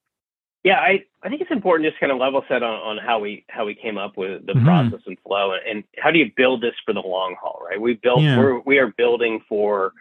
Yeah, 0.64 0.80
I, 0.80 1.06
I 1.24 1.30
think 1.30 1.42
it's 1.42 1.52
important 1.52 1.90
just 1.90 2.00
kind 2.00 2.12
of 2.12 2.18
level 2.18 2.44
set 2.50 2.64
on, 2.64 2.74
on 2.74 2.98
how 2.98 3.20
we 3.20 3.46
how 3.50 3.66
we 3.66 3.74
came 3.74 3.98
up 3.98 4.18
with 4.18 4.46
the 4.46 4.54
mm-hmm. 4.54 4.66
process 4.66 5.00
and 5.08 5.18
flow 5.26 5.54
and, 5.54 5.62
and, 5.66 5.84
how 5.98 6.12
do 6.12 6.20
you 6.20 6.32
build 6.36 6.62
this 6.62 6.74
for 6.86 6.94
the 6.94 7.00
long 7.00 7.38
haul, 7.42 7.62
right? 7.66 7.80
We 7.80 7.94
built 7.94 8.22
yeah. 8.22 8.38
we're 8.38 8.60
we 8.60 8.78
are 8.78 8.88
building 8.88 9.42
for 9.48 9.94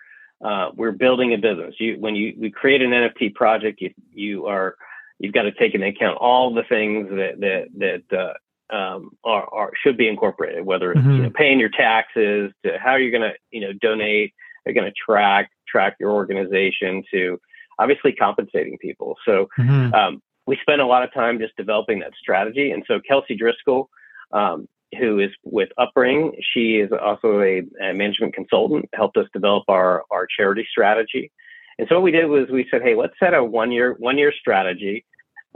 uh, 0.45 0.71
we're 0.75 0.93
building 0.93 1.33
a 1.33 1.39
business. 1.39 1.77
You 1.79 1.97
when 2.01 2.17
you 2.17 2.35
we 2.37 2.51
create 2.51 2.83
an 2.83 2.91
NFT 2.91 3.37
project, 3.37 3.81
you 3.81 3.95
you 4.13 4.47
are 4.47 4.75
you've 5.19 5.35
got 5.35 5.43
to 5.43 5.53
take 5.53 5.75
into 5.75 5.87
account 5.87 6.19
all 6.21 6.55
the 6.55 6.65
things 6.69 7.09
that 7.11 7.41
that 7.41 8.03
that 8.11 8.19
uh, 8.19 8.75
um, 8.75 9.11
are, 9.25 9.49
are 9.53 9.73
should 9.83 9.97
be 9.97 10.09
incorporated, 10.09 10.65
whether 10.65 10.93
it's 10.93 11.01
mm-hmm. 11.01 11.13
you 11.13 11.23
know, 11.23 11.31
paying 11.31 11.59
your 11.59 11.71
taxes 11.71 12.53
to 12.65 12.79
how 12.79 12.97
you're 12.97 13.11
going 13.11 13.31
to 13.31 13.35
you 13.51 13.61
know 13.61 13.73
donate, 13.81 14.35
you're 14.67 14.75
going 14.75 14.87
to 14.87 14.93
track 14.93 15.51
track 15.67 15.97
your 16.01 16.13
organization 16.13 17.03
to 17.13 17.39
obviously 17.79 18.13
compensating 18.13 18.79
people. 18.79 19.17
So 19.25 19.49
mm-hmm. 19.59 19.95
um, 19.95 20.23
we 20.47 20.59
spent 20.61 20.81
a 20.81 20.87
lot 20.87 21.05
of 21.05 21.13
time 21.13 21.39
just 21.39 21.57
developing 21.57 22.01
that 22.01 22.13
strategy. 22.19 22.71
And 22.71 22.83
so 22.87 23.01
Kelsey 23.07 23.37
Driscoll, 23.37 23.89
um, 24.33 24.67
who 24.99 25.21
is 25.21 25.31
with 25.45 25.69
Upring, 25.79 26.33
she 26.53 26.77
is 26.77 26.91
also 26.91 27.41
a, 27.41 27.63
a, 27.83 27.93
management 27.93 28.35
consultant, 28.35 28.89
helped 28.95 29.17
us 29.17 29.27
develop 29.33 29.65
our, 29.69 30.05
our 30.11 30.27
charity 30.27 30.67
strategy. 30.69 31.31
And 31.79 31.87
so 31.89 31.97
what 31.97 32.03
we 32.05 32.11
did 32.11 32.27
was 32.27 32.49
we 32.51 32.67
said, 32.71 32.83
hey, 32.83 32.95
let's 32.95 33.15
set 33.21 33.35
a 33.35 33.43
one 33.43 33.71
year 33.73 33.95
one 33.99 34.19
year 34.19 34.33
strategy, 34.39 35.05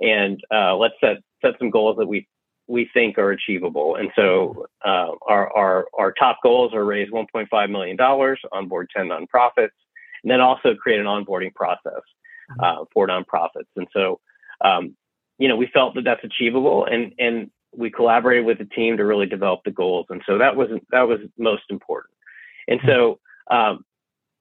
and 0.01 0.41
uh, 0.55 0.77
let's 0.77 0.95
set 1.01 1.19
set 1.45 1.55
some 1.59 1.71
goals 1.71 1.97
that 1.99 2.07
we 2.07 2.27
we 2.69 2.89
think 2.95 3.19
are 3.19 3.33
achievable. 3.33 3.97
And 3.97 4.11
so 4.15 4.67
uh, 4.85 5.11
our, 5.27 5.55
our 5.57 5.87
our 5.99 6.13
top 6.13 6.39
goals 6.43 6.73
are 6.75 6.85
raise 6.85 7.11
1.5 7.11 7.71
million 7.71 7.97
dollars, 7.97 8.41
onboard 8.53 8.89
10 8.97 9.09
nonprofits, 9.09 9.77
and 10.23 10.31
then 10.31 10.41
also 10.41 10.75
create 10.75 11.01
an 11.01 11.07
onboarding 11.07 11.55
process 11.55 12.03
uh, 12.63 12.85
for 12.93 13.09
nonprofits. 13.09 13.69
And 13.77 13.89
so 13.93 14.21
um, 14.63 14.97
you 15.39 15.49
know, 15.49 15.57
we 15.57 15.67
felt 15.67 15.95
that 15.95 16.05
that's 16.05 16.25
achievable 16.25 16.87
and, 16.87 17.13
and 17.19 17.51
we 17.77 17.91
collaborated 17.91 18.45
with 18.45 18.59
the 18.59 18.65
team 18.65 18.97
to 18.97 19.05
really 19.05 19.27
develop 19.27 19.61
the 19.65 19.71
goals. 19.71 20.07
And 20.11 20.23
so 20.27 20.39
that 20.39 20.57
was, 20.57 20.69
that 20.91 21.09
was 21.09 21.21
most 21.39 21.65
important. 21.71 22.15
And 22.69 22.81
so, 22.87 23.19
um, 23.51 23.85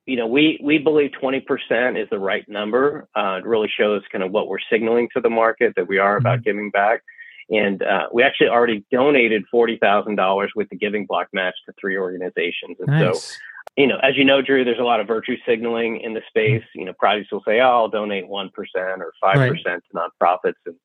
you 0.05 0.15
know, 0.15 0.27
we, 0.27 0.59
we 0.63 0.77
believe 0.77 1.11
20% 1.21 2.01
is 2.01 2.09
the 2.09 2.19
right 2.19 2.47
number. 2.47 3.07
Uh, 3.15 3.37
it 3.39 3.45
really 3.45 3.69
shows 3.75 4.01
kind 4.11 4.23
of 4.23 4.31
what 4.31 4.47
we're 4.47 4.59
signaling 4.71 5.09
to 5.13 5.21
the 5.21 5.29
market 5.29 5.73
that 5.75 5.87
we 5.87 5.99
are 5.99 6.17
about 6.17 6.39
mm-hmm. 6.39 6.43
giving 6.43 6.71
back. 6.71 7.01
And 7.49 7.83
uh, 7.83 8.07
we 8.13 8.23
actually 8.23 8.47
already 8.47 8.85
donated 8.91 9.43
$40,000 9.53 10.47
with 10.55 10.69
the 10.69 10.77
Giving 10.77 11.05
Block 11.05 11.27
match 11.33 11.55
to 11.65 11.73
three 11.79 11.97
organizations. 11.97 12.77
And 12.79 12.87
nice. 12.87 13.21
so 13.23 13.37
you 13.77 13.87
know, 13.87 13.97
as 14.03 14.17
you 14.17 14.25
know, 14.25 14.41
Drew, 14.41 14.65
there's 14.65 14.79
a 14.79 14.83
lot 14.83 14.99
of 14.99 15.07
virtue 15.07 15.37
signaling 15.47 16.01
in 16.01 16.13
the 16.13 16.21
space. 16.27 16.63
You 16.75 16.85
know, 16.85 16.93
projects 16.93 17.31
will 17.31 17.43
say, 17.47 17.61
"Oh, 17.61 17.69
I'll 17.69 17.87
donate 17.87 18.27
one 18.27 18.49
percent 18.49 19.01
or 19.01 19.13
five 19.21 19.37
percent 19.37 19.83
to 19.91 19.97
nonprofits," 19.97 20.55
and 20.65 20.75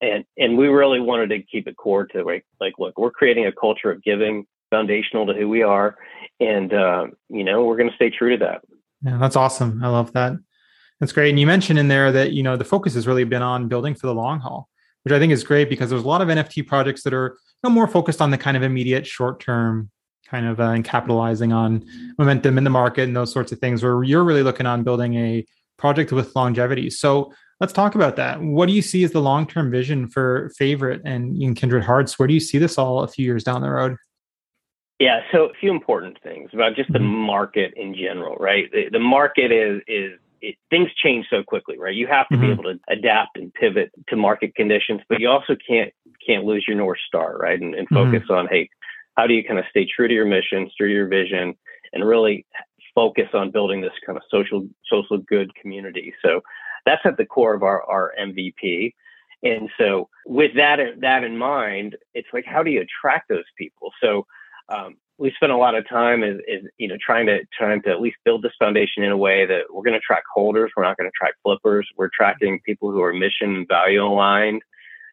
and 0.00 0.24
and 0.36 0.58
we 0.58 0.68
really 0.68 1.00
wanted 1.00 1.30
to 1.30 1.42
keep 1.42 1.66
it 1.66 1.76
core 1.76 2.06
to 2.06 2.22
like, 2.22 2.44
like, 2.60 2.74
look, 2.78 2.96
we're 2.98 3.10
creating 3.10 3.46
a 3.46 3.52
culture 3.52 3.90
of 3.90 4.02
giving, 4.04 4.46
foundational 4.70 5.26
to 5.26 5.34
who 5.34 5.48
we 5.48 5.62
are, 5.62 5.96
and 6.40 6.72
uh, 6.72 7.06
you 7.28 7.44
know, 7.44 7.64
we're 7.64 7.76
going 7.76 7.90
to 7.90 7.96
stay 7.96 8.10
true 8.10 8.36
to 8.36 8.44
that. 8.44 8.62
Yeah, 9.02 9.18
that's 9.18 9.36
awesome. 9.36 9.82
I 9.82 9.88
love 9.88 10.12
that. 10.12 10.32
That's 11.00 11.12
great. 11.12 11.30
And 11.30 11.40
you 11.40 11.46
mentioned 11.46 11.78
in 11.78 11.88
there 11.88 12.12
that 12.12 12.32
you 12.32 12.42
know 12.42 12.56
the 12.56 12.64
focus 12.64 12.94
has 12.94 13.06
really 13.06 13.24
been 13.24 13.42
on 13.42 13.68
building 13.68 13.94
for 13.94 14.06
the 14.06 14.14
long 14.14 14.40
haul, 14.40 14.68
which 15.02 15.12
I 15.12 15.18
think 15.18 15.32
is 15.32 15.44
great 15.44 15.68
because 15.68 15.90
there's 15.90 16.04
a 16.04 16.08
lot 16.08 16.22
of 16.22 16.28
NFT 16.28 16.66
projects 16.66 17.02
that 17.02 17.12
are 17.12 17.36
you 17.62 17.68
know, 17.68 17.74
more 17.74 17.88
focused 17.88 18.20
on 18.20 18.30
the 18.30 18.38
kind 18.38 18.56
of 18.56 18.62
immediate 18.62 19.06
short 19.06 19.40
term 19.40 19.90
kind 20.32 20.46
of 20.46 20.60
uh, 20.60 20.70
and 20.70 20.84
capitalizing 20.84 21.52
on 21.52 21.84
momentum 22.18 22.56
in 22.56 22.64
the 22.64 22.70
market 22.70 23.02
and 23.02 23.14
those 23.14 23.30
sorts 23.30 23.52
of 23.52 23.58
things 23.58 23.82
where 23.82 24.02
you're 24.02 24.24
really 24.24 24.42
looking 24.42 24.66
on 24.66 24.82
building 24.82 25.14
a 25.14 25.44
project 25.76 26.10
with 26.10 26.34
longevity 26.34 26.88
so 26.88 27.30
let's 27.60 27.72
talk 27.72 27.94
about 27.94 28.16
that 28.16 28.40
what 28.40 28.66
do 28.66 28.72
you 28.72 28.80
see 28.80 29.04
as 29.04 29.10
the 29.10 29.20
long-term 29.20 29.70
vision 29.70 30.08
for 30.08 30.50
Favrit 30.58 31.02
and 31.04 31.40
in 31.42 31.54
kindred 31.54 31.84
hearts 31.84 32.18
where 32.18 32.26
do 32.26 32.32
you 32.32 32.40
see 32.40 32.56
this 32.56 32.78
all 32.78 33.00
a 33.00 33.08
few 33.08 33.26
years 33.26 33.44
down 33.44 33.60
the 33.60 33.70
road 33.70 33.96
yeah 35.02 35.20
so 35.32 35.46
a 35.46 35.52
few 35.60 35.70
important 35.70 36.18
things 36.22 36.50
about 36.52 36.74
just 36.74 36.92
the 36.92 36.98
mm-hmm. 36.98 37.06
market 37.06 37.72
in 37.76 37.94
general 37.94 38.36
right 38.36 38.70
the, 38.72 38.88
the 38.90 38.98
market 38.98 39.52
is 39.52 39.80
is 39.86 40.18
it, 40.42 40.56
things 40.70 40.90
change 41.02 41.26
so 41.30 41.42
quickly, 41.42 41.78
right? 41.78 41.94
You 41.94 42.08
have 42.08 42.28
to 42.28 42.34
mm-hmm. 42.34 42.46
be 42.46 42.52
able 42.52 42.64
to 42.64 42.80
adapt 42.88 43.38
and 43.38 43.54
pivot 43.54 43.92
to 44.08 44.16
market 44.16 44.54
conditions, 44.54 45.00
but 45.08 45.20
you 45.20 45.28
also 45.28 45.56
can't 45.66 45.92
can't 46.26 46.44
lose 46.44 46.64
your 46.68 46.76
north 46.76 46.98
star, 47.06 47.36
right? 47.38 47.60
And, 47.60 47.74
and 47.74 47.88
mm-hmm. 47.88 48.10
focus 48.12 48.22
mm-hmm. 48.28 48.32
on, 48.34 48.48
hey, 48.48 48.68
how 49.16 49.26
do 49.26 49.34
you 49.34 49.44
kind 49.44 49.58
of 49.58 49.64
stay 49.70 49.86
true 49.86 50.08
to 50.08 50.14
your 50.14 50.26
mission, 50.26 50.70
true 50.76 50.88
to 50.88 50.94
your 50.94 51.08
vision, 51.08 51.54
and 51.92 52.06
really 52.06 52.44
focus 52.94 53.28
on 53.32 53.50
building 53.50 53.80
this 53.80 53.92
kind 54.04 54.18
of 54.18 54.24
social 54.30 54.66
social 54.90 55.18
good 55.18 55.54
community? 55.54 56.12
So 56.22 56.42
that's 56.84 57.02
at 57.04 57.16
the 57.16 57.26
core 57.26 57.54
of 57.54 57.62
our, 57.62 57.82
our 57.84 58.12
MVP. 58.20 58.94
And 59.44 59.70
so 59.78 60.08
with 60.26 60.52
that 60.56 60.78
that 61.00 61.24
in 61.24 61.38
mind, 61.38 61.96
it's 62.14 62.28
like 62.32 62.44
how 62.44 62.62
do 62.62 62.70
you 62.70 62.82
attract 62.82 63.28
those 63.28 63.44
people? 63.56 63.92
So 64.02 64.26
um, 64.72 64.96
we 65.18 65.32
spent 65.36 65.52
a 65.52 65.56
lot 65.56 65.74
of 65.74 65.88
time 65.88 66.22
is, 66.22 66.40
is 66.48 66.64
you 66.78 66.88
know 66.88 66.96
trying 67.04 67.26
to 67.26 67.40
trying 67.56 67.82
to 67.82 67.90
at 67.90 68.00
least 68.00 68.16
build 68.24 68.42
this 68.42 68.52
foundation 68.58 69.02
in 69.02 69.12
a 69.12 69.16
way 69.16 69.46
that 69.46 69.62
we're 69.70 69.82
going 69.82 69.98
to 69.98 70.00
track 70.00 70.24
holders. 70.34 70.72
We're 70.76 70.84
not 70.84 70.96
going 70.96 71.08
to 71.08 71.16
track 71.16 71.34
flippers. 71.42 71.88
We're 71.96 72.10
tracking 72.16 72.60
people 72.64 72.90
who 72.90 73.02
are 73.02 73.12
mission 73.12 73.54
and 73.54 73.68
value 73.68 74.02
aligned. 74.02 74.62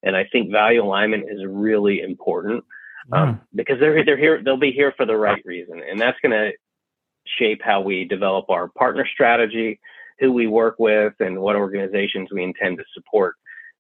And 0.02 0.16
I 0.16 0.24
think 0.32 0.52
value 0.52 0.84
alignment 0.84 1.26
is 1.30 1.46
really 1.46 2.02
important 2.02 2.64
um, 3.12 3.42
because 3.54 3.80
they're 3.80 4.04
they're 4.06 4.18
here 4.18 4.42
they'll 4.44 4.58
be 4.58 4.72
here 4.72 4.94
for 4.96 5.06
the 5.06 5.18
right 5.18 5.42
reason, 5.46 5.82
and 5.88 6.00
that's 6.00 6.18
going 6.22 6.32
to 6.32 6.52
shape 7.38 7.62
how 7.64 7.82
we 7.82 8.06
develop 8.06 8.50
our 8.50 8.70
partner 8.70 9.06
strategy, 9.12 9.80
who 10.20 10.32
we 10.32 10.48
work 10.48 10.76
with, 10.80 11.14
and 11.20 11.40
what 11.40 11.56
organizations 11.56 12.30
we 12.32 12.44
intend 12.44 12.78
to 12.78 12.84
support. 12.94 13.36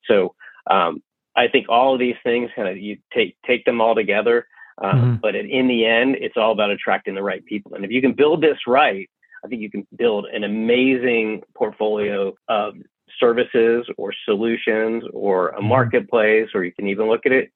So 0.06 0.36
um, 0.70 1.02
I 1.36 1.48
think 1.48 1.68
all 1.70 1.94
of 1.94 2.00
these 2.00 2.16
things 2.24 2.50
kind 2.56 2.68
of 2.68 2.78
you 2.78 2.98
take 3.14 3.38
take 3.46 3.66
them 3.66 3.82
all 3.82 3.96
together, 3.96 4.48
uh, 4.82 4.94
mm-hmm. 4.94 5.16
but 5.16 5.36
in 5.36 5.68
the 5.68 5.86
end, 5.86 6.16
it's 6.20 6.38
all 6.38 6.52
about 6.52 6.72
attracting 6.72 7.16
the 7.16 7.24
right 7.24 7.46
people. 7.46 7.74
And 7.74 7.84
if 7.84 7.92
you 7.92 8.02
can 8.02 8.14
build 8.14 8.42
this 8.42 8.58
right, 8.68 9.10
I 9.44 9.48
think 9.48 9.62
you 9.62 9.72
can 9.72 9.88
build 9.96 10.26
an 10.26 10.44
amazing 10.44 11.44
portfolio 11.56 12.34
of 12.48 12.76
services 13.20 13.86
or 13.98 14.14
solutions 14.26 15.04
or 15.14 15.50
a 15.50 15.58
mm-hmm. 15.58 15.68
marketplace, 15.68 16.50
or 16.54 16.64
you 16.64 16.74
can 16.74 16.88
even 16.88 17.08
look 17.08 17.26
at 17.26 17.32
it 17.32 17.52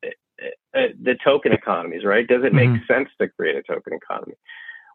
uh, 0.75 0.88
the 1.01 1.15
token 1.24 1.53
economies, 1.53 2.03
right? 2.03 2.27
Does 2.27 2.44
it 2.44 2.53
make 2.53 2.70
mm-hmm. 2.70 2.92
sense 2.92 3.10
to 3.22 3.30
create 3.30 3.56
a 3.56 3.62
token 3.62 3.94
economy? 3.94 4.34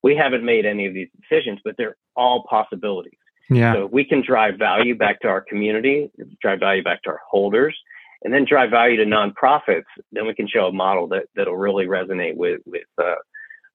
We 0.02 0.16
haven't 0.16 0.44
made 0.44 0.66
any 0.66 0.86
of 0.86 0.94
these 0.94 1.08
decisions, 1.20 1.60
but 1.64 1.76
they're 1.78 1.96
all 2.16 2.44
possibilities. 2.48 3.18
Yeah. 3.48 3.74
So 3.74 3.86
we 3.86 4.04
can 4.04 4.20
drive 4.20 4.58
value 4.58 4.96
back 4.96 5.20
to 5.20 5.28
our 5.28 5.40
community, 5.40 6.10
drive 6.42 6.60
value 6.60 6.82
back 6.82 7.02
to 7.04 7.10
our 7.10 7.20
holders, 7.28 7.76
and 8.24 8.32
then 8.32 8.44
drive 8.44 8.70
value 8.70 8.96
to 8.96 9.04
nonprofits. 9.04 9.84
Then 10.12 10.26
we 10.26 10.34
can 10.34 10.48
show 10.48 10.66
a 10.66 10.72
model 10.72 11.08
that 11.08 11.24
that'll 11.36 11.56
really 11.56 11.86
resonate 11.86 12.36
with 12.36 12.60
with 12.66 12.86
uh, 13.02 13.14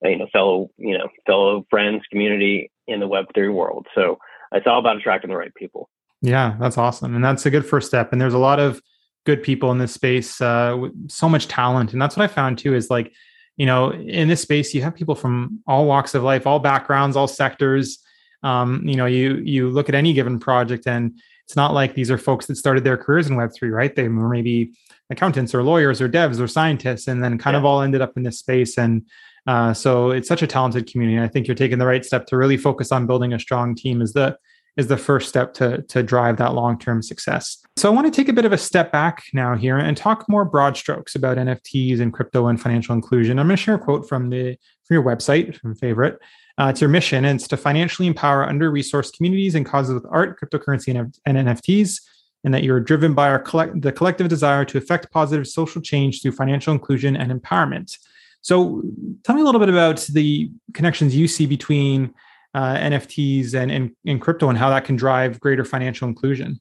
you 0.02 0.18
know 0.18 0.26
fellow 0.32 0.70
you 0.78 0.96
know 0.96 1.08
fellow 1.26 1.66
friends, 1.70 2.02
community 2.10 2.70
in 2.86 3.00
the 3.00 3.08
Web 3.08 3.26
three 3.34 3.48
world. 3.48 3.86
So 3.94 4.18
it's 4.52 4.66
all 4.66 4.78
about 4.78 4.96
attracting 4.96 5.30
the 5.30 5.36
right 5.36 5.54
people. 5.54 5.88
Yeah, 6.22 6.56
that's 6.60 6.78
awesome, 6.78 7.14
and 7.14 7.24
that's 7.24 7.46
a 7.46 7.50
good 7.50 7.66
first 7.66 7.88
step. 7.88 8.12
And 8.12 8.20
there's 8.20 8.34
a 8.34 8.38
lot 8.38 8.60
of 8.60 8.80
good 9.24 9.42
people 9.42 9.72
in 9.72 9.78
this 9.78 9.92
space, 9.92 10.40
uh, 10.40 10.76
with 10.78 11.10
so 11.10 11.28
much 11.28 11.48
talent. 11.48 11.92
And 11.92 12.00
that's 12.00 12.16
what 12.16 12.24
I 12.24 12.32
found 12.32 12.58
too 12.58 12.74
is 12.74 12.90
like, 12.90 13.12
you 13.56 13.66
know, 13.66 13.92
in 13.92 14.28
this 14.28 14.42
space, 14.42 14.74
you 14.74 14.82
have 14.82 14.94
people 14.94 15.14
from 15.14 15.60
all 15.66 15.86
walks 15.86 16.14
of 16.14 16.22
life, 16.22 16.46
all 16.46 16.58
backgrounds, 16.58 17.16
all 17.16 17.28
sectors. 17.28 17.98
Um, 18.42 18.82
you 18.86 18.96
know, 18.96 19.06
you 19.06 19.36
you 19.44 19.70
look 19.70 19.88
at 19.88 19.94
any 19.94 20.12
given 20.12 20.38
project, 20.38 20.86
and 20.86 21.18
it's 21.46 21.56
not 21.56 21.74
like 21.74 21.94
these 21.94 22.10
are 22.10 22.18
folks 22.18 22.46
that 22.46 22.56
started 22.56 22.84
their 22.84 22.96
careers 22.96 23.28
in 23.28 23.36
Web 23.36 23.50
three, 23.54 23.70
right? 23.70 23.94
They 23.94 24.08
were 24.08 24.28
maybe 24.28 24.72
accountants 25.10 25.54
or 25.54 25.62
lawyers 25.62 26.00
or 26.00 26.08
devs 26.08 26.40
or 26.40 26.48
scientists, 26.48 27.06
and 27.08 27.22
then 27.22 27.38
kind 27.38 27.54
yeah. 27.54 27.58
of 27.58 27.64
all 27.64 27.82
ended 27.82 28.00
up 28.00 28.16
in 28.16 28.22
this 28.22 28.38
space. 28.38 28.78
And 28.78 29.06
uh, 29.46 29.74
so 29.74 30.10
it's 30.10 30.28
such 30.28 30.42
a 30.42 30.46
talented 30.46 30.90
community. 30.90 31.22
I 31.22 31.28
think 31.28 31.46
you're 31.46 31.54
taking 31.54 31.78
the 31.78 31.86
right 31.86 32.04
step 32.04 32.26
to 32.26 32.36
really 32.36 32.56
focus 32.56 32.90
on 32.92 33.06
building 33.06 33.32
a 33.32 33.38
strong 33.38 33.74
team. 33.74 34.00
Is 34.00 34.14
the 34.14 34.38
is 34.76 34.88
the 34.88 34.96
first 34.96 35.28
step 35.28 35.54
to, 35.54 35.82
to 35.82 36.02
drive 36.02 36.36
that 36.36 36.54
long-term 36.54 37.00
success. 37.00 37.62
So 37.76 37.88
I 37.88 37.94
want 37.94 38.12
to 38.12 38.16
take 38.16 38.28
a 38.28 38.32
bit 38.32 38.44
of 38.44 38.52
a 38.52 38.58
step 38.58 38.90
back 38.90 39.22
now 39.32 39.54
here 39.54 39.78
and 39.78 39.96
talk 39.96 40.28
more 40.28 40.44
broad 40.44 40.76
strokes 40.76 41.14
about 41.14 41.36
NFTs 41.36 42.00
and 42.00 42.12
crypto 42.12 42.48
and 42.48 42.60
financial 42.60 42.94
inclusion. 42.94 43.38
I'm 43.38 43.46
going 43.46 43.56
to 43.56 43.62
share 43.62 43.76
a 43.76 43.78
quote 43.78 44.08
from 44.08 44.30
the 44.30 44.56
from 44.84 44.94
your 44.94 45.04
website, 45.04 45.56
from 45.56 45.76
Favrit. 45.76 46.16
Uh, 46.58 46.68
it's 46.68 46.80
your 46.80 46.90
mission, 46.90 47.24
and 47.24 47.40
it's 47.40 47.48
to 47.48 47.56
financially 47.56 48.06
empower 48.06 48.48
under-resourced 48.48 49.16
communities 49.16 49.54
and 49.54 49.66
causes 49.66 49.94
with 49.94 50.06
art, 50.08 50.38
cryptocurrency, 50.40 50.96
and, 50.96 51.18
and 51.26 51.48
NFTs, 51.48 52.00
and 52.44 52.54
that 52.54 52.62
you're 52.62 52.80
driven 52.80 53.12
by 53.12 53.28
our 53.28 53.40
collect- 53.40 53.80
the 53.80 53.90
collective 53.90 54.28
desire 54.28 54.64
to 54.66 54.78
affect 54.78 55.10
positive 55.10 55.48
social 55.48 55.82
change 55.82 56.22
through 56.22 56.32
financial 56.32 56.72
inclusion 56.72 57.16
and 57.16 57.32
empowerment. 57.32 57.98
So, 58.40 58.82
tell 59.24 59.34
me 59.34 59.42
a 59.42 59.44
little 59.44 59.58
bit 59.58 59.68
about 59.68 60.00
the 60.12 60.50
connections 60.74 61.16
you 61.16 61.26
see 61.26 61.46
between 61.46 62.14
uh, 62.54 62.76
NFTs 62.76 63.54
and, 63.54 63.72
and, 63.72 63.90
and 64.06 64.20
crypto 64.20 64.48
and 64.48 64.56
how 64.56 64.70
that 64.70 64.84
can 64.84 64.96
drive 64.96 65.40
greater 65.40 65.64
financial 65.64 66.06
inclusion? 66.06 66.60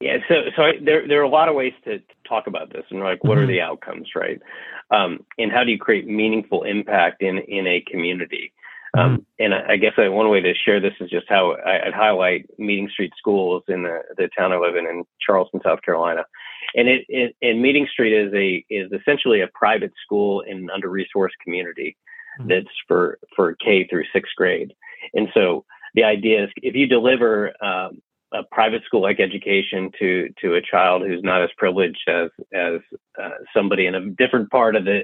Yeah, 0.00 0.18
so 0.28 0.34
so 0.54 0.62
I, 0.62 0.72
there 0.80 1.08
there 1.08 1.20
are 1.20 1.24
a 1.24 1.28
lot 1.28 1.48
of 1.48 1.56
ways 1.56 1.72
to, 1.84 1.98
to 1.98 2.14
talk 2.28 2.46
about 2.46 2.72
this, 2.72 2.84
and 2.90 3.00
like, 3.00 3.24
what 3.24 3.34
mm-hmm. 3.34 3.44
are 3.44 3.46
the 3.46 3.60
outcomes, 3.60 4.08
right? 4.14 4.40
Um, 4.90 5.24
and 5.38 5.50
how 5.50 5.64
do 5.64 5.72
you 5.72 5.78
create 5.78 6.06
meaningful 6.06 6.62
impact 6.62 7.22
in 7.22 7.38
in 7.38 7.66
a 7.66 7.80
community? 7.80 8.52
Um, 8.98 9.12
mm-hmm. 9.12 9.22
and 9.44 9.54
I, 9.54 9.72
I 9.72 9.76
guess 9.76 9.92
I, 9.96 10.08
one 10.08 10.28
way 10.30 10.40
to 10.40 10.54
share 10.54 10.80
this 10.80 10.94
is 11.00 11.10
just 11.10 11.26
how 11.28 11.52
I, 11.52 11.84
would 11.84 11.94
highlight 11.94 12.46
Meeting 12.58 12.88
Street 12.90 13.12
Schools 13.16 13.62
in 13.68 13.82
the, 13.82 14.00
the 14.16 14.28
town 14.36 14.52
I 14.52 14.58
live 14.58 14.76
in 14.76 14.86
in 14.86 15.04
Charleston, 15.24 15.60
South 15.64 15.82
Carolina. 15.82 16.24
and 16.74 16.88
it, 16.88 17.04
it 17.08 17.36
and 17.42 17.62
Meeting 17.62 17.86
Street 17.90 18.14
is 18.14 18.32
a 18.34 18.64
is 18.72 18.90
essentially 18.92 19.40
a 19.40 19.48
private 19.54 19.92
school 20.04 20.40
in 20.42 20.58
an 20.58 20.70
under 20.70 20.88
resourced 20.88 21.38
community 21.42 21.96
mm-hmm. 22.38 22.48
that's 22.48 22.74
for 22.86 23.18
for 23.36 23.54
K 23.56 23.86
through 23.88 24.04
sixth 24.12 24.32
grade. 24.36 24.72
And 25.14 25.28
so 25.34 25.64
the 25.94 26.04
idea 26.04 26.44
is 26.44 26.50
if 26.56 26.74
you 26.74 26.86
deliver 26.86 27.52
um, 27.64 28.00
a 28.32 28.42
private 28.50 28.82
school 28.84 29.02
like 29.02 29.20
education 29.20 29.90
to 29.98 30.28
to 30.40 30.54
a 30.54 30.62
child 30.62 31.02
who's 31.02 31.22
not 31.22 31.42
as 31.42 31.50
privileged 31.56 32.08
as 32.08 32.30
as 32.52 32.80
uh, 33.22 33.30
somebody 33.54 33.86
in 33.86 33.94
a 33.94 34.10
different 34.10 34.50
part 34.50 34.76
of 34.76 34.84
the 34.84 35.02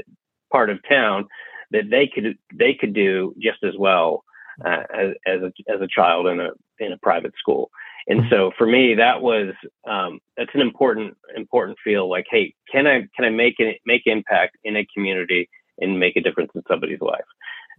part 0.52 0.70
of 0.70 0.78
town 0.88 1.26
that 1.74 1.90
they 1.90 2.06
could 2.06 2.38
they 2.54 2.74
could 2.74 2.94
do 2.94 3.34
just 3.38 3.62
as 3.62 3.74
well 3.78 4.24
uh, 4.64 4.84
as 4.94 5.10
as 5.26 5.42
a, 5.42 5.52
as 5.72 5.80
a 5.80 5.88
child 5.88 6.26
in 6.26 6.40
a 6.40 6.50
in 6.78 6.92
a 6.92 6.98
private 6.98 7.34
school. 7.38 7.70
And 8.06 8.20
mm-hmm. 8.20 8.30
so 8.30 8.52
for 8.56 8.66
me, 8.66 8.94
that 8.94 9.22
was 9.22 9.54
um, 9.88 10.20
that's 10.36 10.54
an 10.54 10.60
important 10.60 11.16
important 11.36 11.78
feel. 11.82 12.08
Like, 12.08 12.26
hey, 12.30 12.54
can 12.70 12.86
I 12.86 13.06
can 13.16 13.24
I 13.24 13.30
make 13.30 13.56
an 13.58 13.74
make 13.84 14.02
impact 14.06 14.56
in 14.64 14.76
a 14.76 14.86
community 14.94 15.48
and 15.78 15.98
make 15.98 16.16
a 16.16 16.20
difference 16.20 16.52
in 16.54 16.62
somebody's 16.68 17.00
life? 17.00 17.24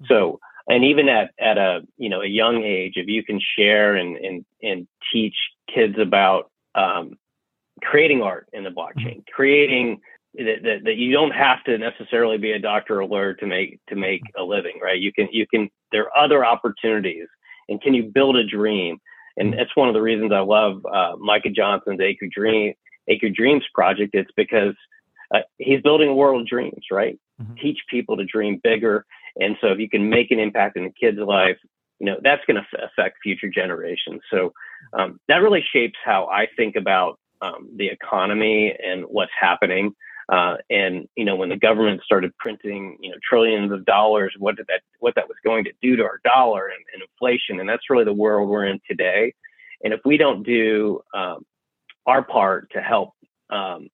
Mm-hmm. 0.01 0.13
So 0.13 0.39
and 0.67 0.83
even 0.83 1.09
at 1.09 1.31
at 1.39 1.57
a 1.57 1.81
you 1.97 2.09
know 2.09 2.21
a 2.21 2.27
young 2.27 2.63
age, 2.63 2.93
if 2.95 3.07
you 3.07 3.23
can 3.23 3.39
share 3.57 3.95
and 3.95 4.17
and 4.17 4.45
and 4.61 4.87
teach 5.13 5.35
kids 5.73 5.95
about 5.99 6.51
um, 6.73 7.17
creating 7.83 8.21
art 8.21 8.47
in 8.51 8.63
the 8.63 8.71
blockchain, 8.71 9.17
mm-hmm. 9.17 9.33
creating 9.33 10.01
that, 10.37 10.63
that, 10.63 10.83
that 10.83 10.95
you 10.95 11.11
don't 11.11 11.31
have 11.31 11.63
to 11.65 11.77
necessarily 11.77 12.37
be 12.37 12.51
a 12.51 12.59
doctor 12.59 13.01
or 13.01 13.05
lawyer 13.05 13.33
to 13.35 13.45
make 13.45 13.79
to 13.87 13.95
make 13.95 14.21
a 14.37 14.43
living, 14.43 14.79
right? 14.81 14.99
You 14.99 15.11
can 15.13 15.27
you 15.31 15.45
can 15.47 15.69
there 15.91 16.05
are 16.05 16.25
other 16.25 16.45
opportunities, 16.45 17.27
and 17.69 17.81
can 17.81 17.93
you 17.93 18.03
build 18.03 18.35
a 18.35 18.45
dream? 18.45 18.99
And 19.37 19.53
that's 19.53 19.75
one 19.75 19.89
of 19.89 19.93
the 19.93 20.01
reasons 20.01 20.31
I 20.31 20.39
love 20.39 20.85
uh, 20.85 21.15
Micah 21.17 21.49
Johnson's 21.49 21.99
Aku 21.99 22.29
Dream 22.33 22.73
Aku 23.09 23.29
Dreams 23.29 23.63
project. 23.73 24.15
It's 24.15 24.31
because 24.35 24.75
uh, 25.33 25.39
he's 25.57 25.81
building 25.81 26.09
a 26.09 26.15
world 26.15 26.41
of 26.41 26.47
dreams, 26.47 26.85
right? 26.91 27.19
Mm-hmm. 27.41 27.55
Teach 27.55 27.79
people 27.89 28.17
to 28.17 28.25
dream 28.25 28.61
bigger 28.63 29.05
and 29.39 29.57
so 29.61 29.67
if 29.67 29.79
you 29.79 29.89
can 29.89 30.09
make 30.09 30.31
an 30.31 30.39
impact 30.39 30.77
in 30.77 30.85
a 30.85 30.91
kid's 30.91 31.17
life, 31.17 31.57
you 31.99 32.05
know, 32.05 32.17
that's 32.23 32.43
going 32.45 32.61
to 32.61 32.83
affect 32.83 33.17
future 33.23 33.49
generations. 33.49 34.21
So 34.31 34.53
um, 34.93 35.19
that 35.27 35.37
really 35.37 35.63
shapes 35.73 35.97
how 36.03 36.27
I 36.27 36.47
think 36.55 36.75
about 36.75 37.19
um, 37.41 37.69
the 37.75 37.87
economy 37.87 38.75
and 38.83 39.03
what's 39.05 39.31
happening. 39.39 39.93
Uh, 40.29 40.55
and 40.69 41.07
you 41.15 41.25
know, 41.25 41.35
when 41.35 41.49
the 41.49 41.57
government 41.57 42.01
started 42.03 42.35
printing, 42.37 42.97
you 42.99 43.11
know, 43.11 43.17
trillions 43.27 43.71
of 43.71 43.85
dollars, 43.85 44.33
what 44.39 44.55
did 44.55 44.65
that, 44.67 44.81
what 44.99 45.13
that 45.15 45.27
was 45.27 45.37
going 45.43 45.63
to 45.63 45.71
do 45.81 45.95
to 45.95 46.03
our 46.03 46.19
dollar 46.23 46.67
and, 46.67 46.83
and 46.93 47.03
inflation, 47.03 47.59
and 47.59 47.69
that's 47.69 47.89
really 47.89 48.05
the 48.05 48.13
world 48.13 48.49
we're 48.49 48.65
in 48.65 48.79
today. 48.89 49.33
And 49.83 49.93
if 49.93 49.99
we 50.03 50.17
don't 50.17 50.43
do 50.43 51.01
um, 51.13 51.45
our 52.05 52.23
part 52.23 52.71
to 52.71 52.81
help, 52.81 53.11
um, 53.51 53.89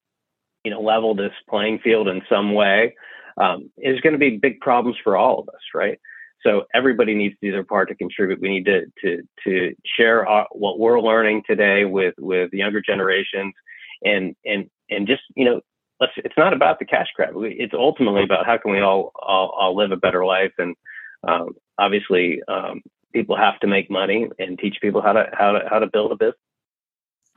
you 0.63 0.71
know, 0.71 0.81
level 0.81 1.15
this 1.15 1.33
playing 1.49 1.79
field 1.79 2.07
in 2.07 2.21
some 2.29 2.53
way, 2.53 2.95
um, 3.37 3.69
going 3.77 4.13
to 4.13 4.19
be 4.19 4.37
big 4.37 4.59
problems 4.59 4.97
for 5.03 5.17
all 5.17 5.39
of 5.39 5.49
us, 5.49 5.61
right? 5.73 5.99
So 6.43 6.63
everybody 6.73 7.13
needs 7.13 7.35
to 7.35 7.47
do 7.47 7.51
their 7.51 7.63
part 7.63 7.89
to 7.89 7.95
contribute. 7.95 8.41
We 8.41 8.49
need 8.49 8.65
to 8.65 8.85
to 9.03 9.21
to 9.45 9.75
share 9.85 10.27
our, 10.27 10.47
what 10.51 10.79
we're 10.79 10.99
learning 10.99 11.43
today 11.47 11.85
with 11.85 12.15
with 12.17 12.51
younger 12.53 12.81
generations, 12.81 13.53
and 14.03 14.35
and 14.45 14.69
and 14.89 15.07
just 15.07 15.21
you 15.35 15.45
know, 15.45 15.61
let's. 16.01 16.13
It's 16.17 16.37
not 16.37 16.51
about 16.51 16.79
the 16.79 16.85
cash 16.85 17.07
grab. 17.15 17.33
It's 17.37 17.73
ultimately 17.73 18.23
about 18.23 18.45
how 18.45 18.57
can 18.57 18.71
we 18.71 18.81
all 18.81 19.11
all, 19.15 19.55
all 19.57 19.75
live 19.75 19.91
a 19.91 19.95
better 19.95 20.25
life, 20.25 20.51
and 20.57 20.75
um, 21.25 21.55
obviously, 21.77 22.41
um, 22.49 22.81
people 23.13 23.37
have 23.37 23.59
to 23.59 23.67
make 23.67 23.89
money 23.89 24.27
and 24.39 24.59
teach 24.59 24.77
people 24.81 25.01
how 25.01 25.13
to 25.13 25.29
how 25.31 25.53
to 25.53 25.61
how 25.69 25.79
to 25.79 25.87
build 25.87 26.11
a 26.11 26.15
business. 26.15 26.35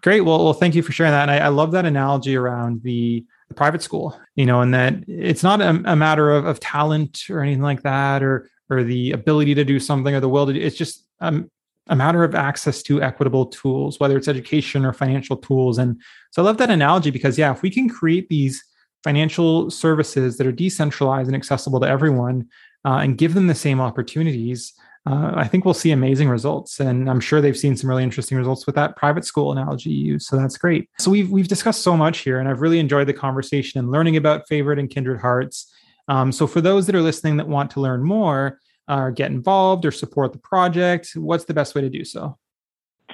Great. 0.03 0.23
Well, 0.23 0.45
well, 0.45 0.53
thank 0.53 0.75
you 0.75 0.83
for 0.83 0.93
sharing 0.93 1.13
that. 1.13 1.29
And 1.29 1.31
I, 1.31 1.47
I 1.47 1.49
love 1.49 1.73
that 1.73 1.87
analogy 1.87 2.37
around 2.37 2.83
the 2.83 3.25
the 3.49 3.55
private 3.55 3.83
school, 3.83 4.19
you 4.35 4.47
know, 4.47 4.61
and 4.61 4.75
that 4.75 4.95
it's 5.07 5.43
not 5.43 5.61
a, 5.61 5.81
a 5.85 5.97
matter 5.97 6.31
of, 6.31 6.47
of 6.47 6.61
talent 6.61 7.25
or 7.31 7.41
anything 7.41 7.63
like 7.63 7.83
that, 7.83 8.23
or 8.23 8.51
or 8.71 8.83
the 8.83 9.13
ability 9.13 9.55
to 9.55 9.65
do 9.65 9.79
something 9.79 10.15
or 10.15 10.21
the 10.21 10.29
will 10.29 10.47
to 10.47 10.53
do. 10.53 10.61
It's 10.61 10.77
just 10.77 11.07
um, 11.21 11.51
a 11.89 11.97
matter 11.97 12.25
of 12.25 12.35
access 12.35 12.83
to 12.83 13.03
equitable 13.03 13.47
tools, 13.47 14.01
whether 14.01 14.17
it's 14.17 14.29
education 14.29 14.85
or 14.85 14.93
financial 14.93 15.37
tools. 15.37 15.79
And 15.79 16.01
so 16.31 16.43
I 16.43 16.45
love 16.45 16.59
that 16.59 16.71
analogy 16.71 17.11
because 17.11 17.39
yeah, 17.39 17.53
if 17.53 17.63
we 17.63 17.71
can 17.71 17.89
create 17.89 18.29
these 18.29 18.65
financial 19.03 19.71
services 19.71 20.39
that 20.39 20.47
are 20.47 20.53
decentralized 20.53 21.29
and 21.29 21.37
accessible 21.37 21.81
to 21.81 21.87
everyone 21.87 22.49
uh, 22.87 23.01
and 23.03 23.19
give 23.19 23.35
them 23.35 23.49
the 23.49 23.55
same 23.55 23.81
opportunities, 23.81 24.73
uh, 25.07 25.33
I 25.35 25.47
think 25.47 25.67
we'll 25.67 25.75
see 25.75 25.91
amazing 25.91 26.31
results. 26.31 26.81
And 26.81 27.11
I'm 27.11 27.21
sure 27.21 27.43
they've 27.43 27.57
seen 27.57 27.77
some 27.77 27.91
really 27.91 28.03
interesting 28.03 28.39
results 28.39 28.65
with 28.65 28.75
that 28.77 28.97
private 28.97 29.27
school 29.27 29.53
analogy 29.53 29.91
you 29.91 30.13
use. 30.15 30.27
So 30.27 30.37
that's 30.37 30.57
great. 30.57 30.89
So 30.99 31.11
we've 31.11 31.31
we've 31.31 31.49
discussed 31.49 31.83
so 31.83 31.97
much 31.97 32.21
here, 32.21 32.39
and 32.39 32.49
I've 32.49 32.63
really 32.63 32.79
enjoyed 32.79 33.07
the 33.07 33.13
conversation 33.13 33.79
and 33.79 33.91
learning 33.91 34.17
about 34.17 34.49
Favrit 34.49 34.79
and 34.79 34.89
Kindred 34.89 35.21
Hearts. 35.21 35.71
Um, 36.09 36.33
so 36.33 36.47
for 36.47 36.63
those 36.63 36.87
that 36.87 36.95
are 36.95 37.03
listening 37.03 37.37
that 37.37 37.49
want 37.49 37.71
to 37.73 37.81
learn 37.81 38.03
more, 38.03 38.61
or 38.89 39.09
uh, 39.09 39.11
get 39.11 39.31
involved 39.31 39.85
or 39.85 39.91
support 39.91 40.33
the 40.33 40.39
project, 40.39 41.13
what's 41.17 41.45
the 41.45 41.55
best 41.55 41.75
way 41.75 41.81
to 41.81 41.89
do 41.89 42.05
so? 42.05 42.37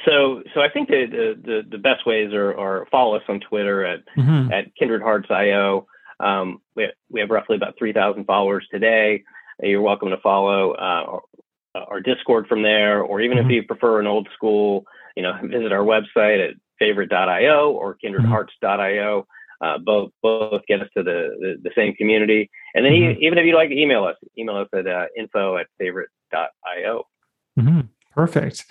So, 0.04 0.42
so 0.54 0.60
I 0.60 0.68
think 0.68 0.88
the 0.88 1.36
the, 1.42 1.62
the 1.68 1.78
best 1.78 2.06
ways 2.06 2.32
are, 2.32 2.56
are 2.56 2.86
follow 2.90 3.16
us 3.16 3.22
on 3.28 3.40
Twitter 3.40 3.84
at 3.84 4.00
mm-hmm. 4.16 4.52
at 4.52 4.74
Kindred 4.76 5.02
Hearts 5.02 5.28
IO. 5.30 5.86
Um, 6.20 6.60
we, 6.74 6.84
have, 6.84 6.92
we 7.10 7.20
have 7.20 7.30
roughly 7.30 7.56
about 7.56 7.74
three 7.78 7.92
thousand 7.92 8.24
followers 8.24 8.66
today. 8.70 9.24
You're 9.62 9.82
welcome 9.82 10.10
to 10.10 10.16
follow 10.18 10.72
uh, 10.72 11.18
uh, 11.74 11.84
our 11.88 12.00
Discord 12.00 12.46
from 12.46 12.62
there, 12.62 13.02
or 13.02 13.20
even 13.20 13.38
mm-hmm. 13.38 13.50
if 13.50 13.52
you 13.52 13.62
prefer 13.64 14.00
an 14.00 14.06
old 14.06 14.28
school, 14.34 14.84
you 15.16 15.22
know, 15.22 15.34
visit 15.42 15.72
our 15.72 15.84
website 15.84 16.48
at 16.48 16.54
favrit.io 16.80 17.70
or 17.70 17.96
kindredhearts.io. 18.02 19.26
Uh, 19.60 19.76
both 19.78 20.10
both 20.22 20.62
get 20.66 20.80
us 20.80 20.88
to 20.96 21.02
the, 21.02 21.36
the, 21.40 21.56
the 21.62 21.70
same 21.76 21.94
community. 21.94 22.50
And 22.74 22.84
then 22.84 22.92
mm-hmm. 22.92 23.22
even 23.22 23.38
if 23.38 23.46
you'd 23.46 23.56
like 23.56 23.70
to 23.70 23.78
email 23.78 24.04
us, 24.04 24.16
email 24.38 24.56
us 24.56 24.68
at 24.74 24.86
uh, 24.86 25.06
info 25.16 25.56
at 25.56 25.66
favrit.io. 25.80 27.04
Mm-hmm. 27.58 27.80
Perfect. 28.14 28.66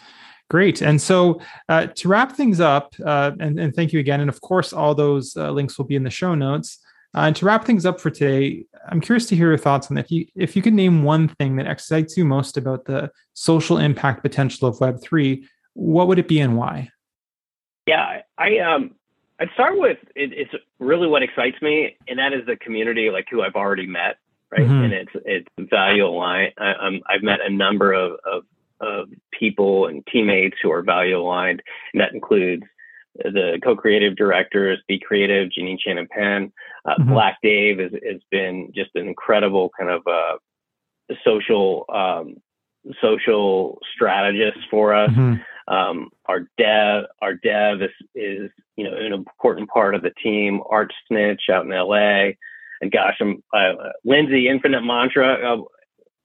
Great. 0.49 0.81
And 0.81 0.99
so 1.01 1.41
uh, 1.67 1.87
to 1.87 2.07
wrap 2.07 2.31
things 2.31 2.59
up, 2.59 2.93
uh, 3.05 3.31
and, 3.39 3.59
and 3.59 3.75
thank 3.75 3.93
you 3.93 3.99
again. 3.99 4.19
And 4.19 4.29
of 4.29 4.41
course, 4.41 4.73
all 4.73 4.95
those 4.95 5.37
uh, 5.37 5.51
links 5.51 5.77
will 5.77 5.85
be 5.85 5.95
in 5.95 6.03
the 6.03 6.09
show 6.09 6.33
notes. 6.33 6.79
Uh, 7.15 7.21
and 7.21 7.35
to 7.35 7.45
wrap 7.45 7.65
things 7.65 7.85
up 7.85 7.99
for 7.99 8.09
today, 8.09 8.65
I'm 8.87 9.01
curious 9.01 9.25
to 9.27 9.35
hear 9.35 9.49
your 9.49 9.57
thoughts 9.57 9.89
on 9.89 9.95
that. 9.95 10.05
If 10.05 10.11
you 10.11 10.25
if 10.35 10.55
you 10.55 10.61
could 10.61 10.73
name 10.73 11.03
one 11.03 11.27
thing 11.27 11.55
that 11.55 11.67
excites 11.67 12.15
you 12.15 12.25
most 12.25 12.55
about 12.55 12.85
the 12.85 13.11
social 13.33 13.77
impact 13.79 14.21
potential 14.21 14.67
of 14.67 14.79
Web 14.79 15.01
three, 15.01 15.47
what 15.73 16.07
would 16.07 16.19
it 16.19 16.27
be 16.27 16.39
and 16.39 16.55
why? 16.55 16.89
Yeah, 17.87 18.21
I 18.37 18.59
um 18.59 18.91
I'd 19.39 19.49
start 19.53 19.77
with 19.77 19.97
it, 20.15 20.33
it's 20.33 20.51
really 20.79 21.07
what 21.07 21.23
excites 21.23 21.61
me, 21.61 21.95
and 22.07 22.19
that 22.19 22.33
is 22.33 22.45
the 22.45 22.57
community, 22.57 23.09
like 23.09 23.27
who 23.31 23.41
I've 23.41 23.55
already 23.55 23.87
met, 23.87 24.17
right? 24.51 24.61
Mm-hmm. 24.61 24.83
And 24.83 24.93
it's 24.93 25.11
it's 25.25 25.47
value 25.69 26.05
aligned. 26.05 26.53
I, 26.57 26.73
um, 26.73 27.01
I've 27.09 27.23
met 27.23 27.39
a 27.45 27.49
number 27.49 27.93
of, 27.93 28.13
of 28.25 28.43
of 28.81 29.09
people 29.37 29.87
and 29.87 30.05
teammates 30.07 30.57
who 30.61 30.71
are 30.71 30.81
value 30.81 31.17
aligned, 31.19 31.61
and 31.93 32.01
that 32.01 32.13
includes 32.13 32.63
the 33.15 33.59
co-creative 33.63 34.15
directors, 34.15 34.79
Be 34.87 34.99
Creative, 34.99 35.51
Jeannie 35.51 35.79
Shannon 35.83 36.07
Penn, 36.09 36.51
uh, 36.85 36.95
mm-hmm. 36.95 37.11
Black 37.11 37.37
Dave 37.41 37.79
has, 37.79 37.91
has 37.91 38.21
been 38.31 38.71
just 38.73 38.91
an 38.95 39.07
incredible 39.07 39.71
kind 39.77 39.89
of 39.89 40.01
uh, 40.07 41.13
social 41.25 41.85
um, 41.93 42.37
social 43.01 43.79
strategist 43.93 44.59
for 44.71 44.93
us. 44.93 45.09
Mm-hmm. 45.11 45.41
Um, 45.69 46.09
our 46.25 46.41
dev, 46.57 47.05
our 47.21 47.35
dev 47.35 47.81
is, 47.81 47.89
is 48.15 48.51
you 48.75 48.83
know 48.83 48.95
an 48.97 49.13
important 49.13 49.69
part 49.69 49.95
of 49.95 50.01
the 50.01 50.11
team. 50.21 50.61
Art 50.69 50.91
Snitch 51.07 51.43
out 51.51 51.65
in 51.65 51.71
L.A. 51.71 52.37
And 52.81 52.91
gosh, 52.91 53.17
I'm 53.21 53.43
uh, 53.53 53.73
Lindsay 54.03 54.47
Infinite 54.49 54.81
Mantra. 54.81 55.33
Uh, 55.33 55.61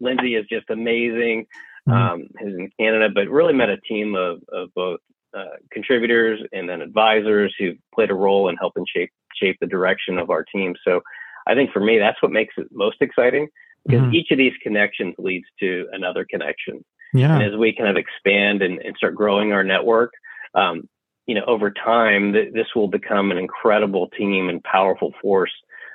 Lindsay 0.01 0.35
is 0.35 0.47
just 0.51 0.71
amazing. 0.71 1.47
Mm-hmm. 1.87 1.93
Um, 1.93 2.29
who's 2.41 2.55
in 2.55 2.71
Canada, 2.81 3.11
but 3.15 3.29
really 3.29 3.53
met 3.53 3.69
a 3.69 3.77
team 3.77 4.15
of, 4.15 4.39
of 4.51 4.73
both 4.75 5.01
uh, 5.37 5.57
contributors 5.71 6.41
and 6.51 6.67
then 6.67 6.81
advisors 6.81 7.55
who 7.59 7.73
played 7.95 8.11
a 8.11 8.15
role 8.15 8.49
in 8.49 8.57
helping 8.57 8.87
shape 8.87 9.11
shape 9.35 9.57
the 9.61 9.67
direction 9.67 10.17
of 10.17 10.31
our 10.31 10.45
team. 10.45 10.75
So 10.83 11.03
I 11.47 11.55
think 11.55 11.73
for 11.73 11.81
me, 11.81 11.99
that's 11.99 12.23
what 12.23 12.33
makes 12.33 12.55
it 12.57 12.69
most 12.73 12.99
exciting 13.01 13.49
because 13.85 14.03
mm-hmm. 14.03 14.15
each 14.15 14.31
of 14.31 14.39
these 14.39 14.55
connections 14.63 15.15
leads 15.19 15.47
to 15.61 15.87
another 15.93 16.25
connection. 16.29 16.85
Yeah. 17.15 17.37
And 17.37 17.43
as 17.43 17.57
we 17.59 17.75
kind 17.75 17.89
of 17.89 17.97
expand 17.97 18.61
and, 18.61 18.81
and 18.81 18.97
start 18.97 19.15
growing 19.15 19.53
our 19.53 19.65
network, 19.65 20.13
um, 20.55 20.89
you 21.27 21.35
know, 21.35 21.45
over 21.47 21.71
time, 21.71 22.33
th- 22.35 22.53
this 22.53 22.67
will 22.75 22.89
become 22.89 23.31
an 23.31 23.39
incredible 23.39 24.09
team 24.09 24.51
and 24.51 24.63
powerful 24.63 25.15
force 25.23 25.53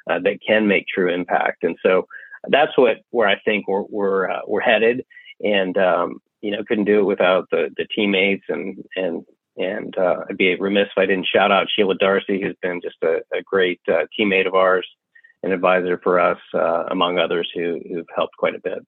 uh, 0.09 0.19
that 0.23 0.39
can 0.45 0.67
make 0.67 0.85
true 0.87 1.13
impact. 1.13 1.63
And 1.63 1.77
so 1.83 2.07
that's 2.47 2.75
what 2.77 2.97
where 3.11 3.27
I 3.27 3.37
think 3.45 3.67
we're 3.67 3.83
we're 3.83 4.31
uh, 4.31 4.41
we're 4.47 4.61
headed. 4.61 5.05
And 5.41 5.77
um, 5.77 6.21
you 6.41 6.51
know, 6.51 6.63
couldn't 6.67 6.85
do 6.85 6.99
it 6.99 7.03
without 7.03 7.49
the, 7.51 7.69
the 7.77 7.85
teammates 7.93 8.45
and, 8.49 8.83
and, 8.95 9.23
and, 9.57 9.97
uh, 9.97 10.21
I'd 10.29 10.37
be 10.37 10.55
remiss 10.55 10.87
if 10.95 10.97
I 10.97 11.05
didn't 11.05 11.27
shout 11.27 11.51
out 11.51 11.67
Sheila 11.75 11.95
Darcy, 11.95 12.41
who's 12.41 12.55
been 12.61 12.79
just 12.81 12.95
a, 13.03 13.17
a 13.37 13.41
great 13.43 13.81
uh, 13.87 14.05
teammate 14.17 14.47
of 14.47 14.55
ours, 14.55 14.87
an 15.43 15.51
advisor 15.51 15.99
for 16.01 16.19
us, 16.19 16.39
uh, 16.53 16.85
among 16.89 17.17
others 17.17 17.49
who, 17.53 17.79
who've 17.89 18.07
helped 18.15 18.37
quite 18.37 18.55
a 18.55 18.61
bit. 18.63 18.79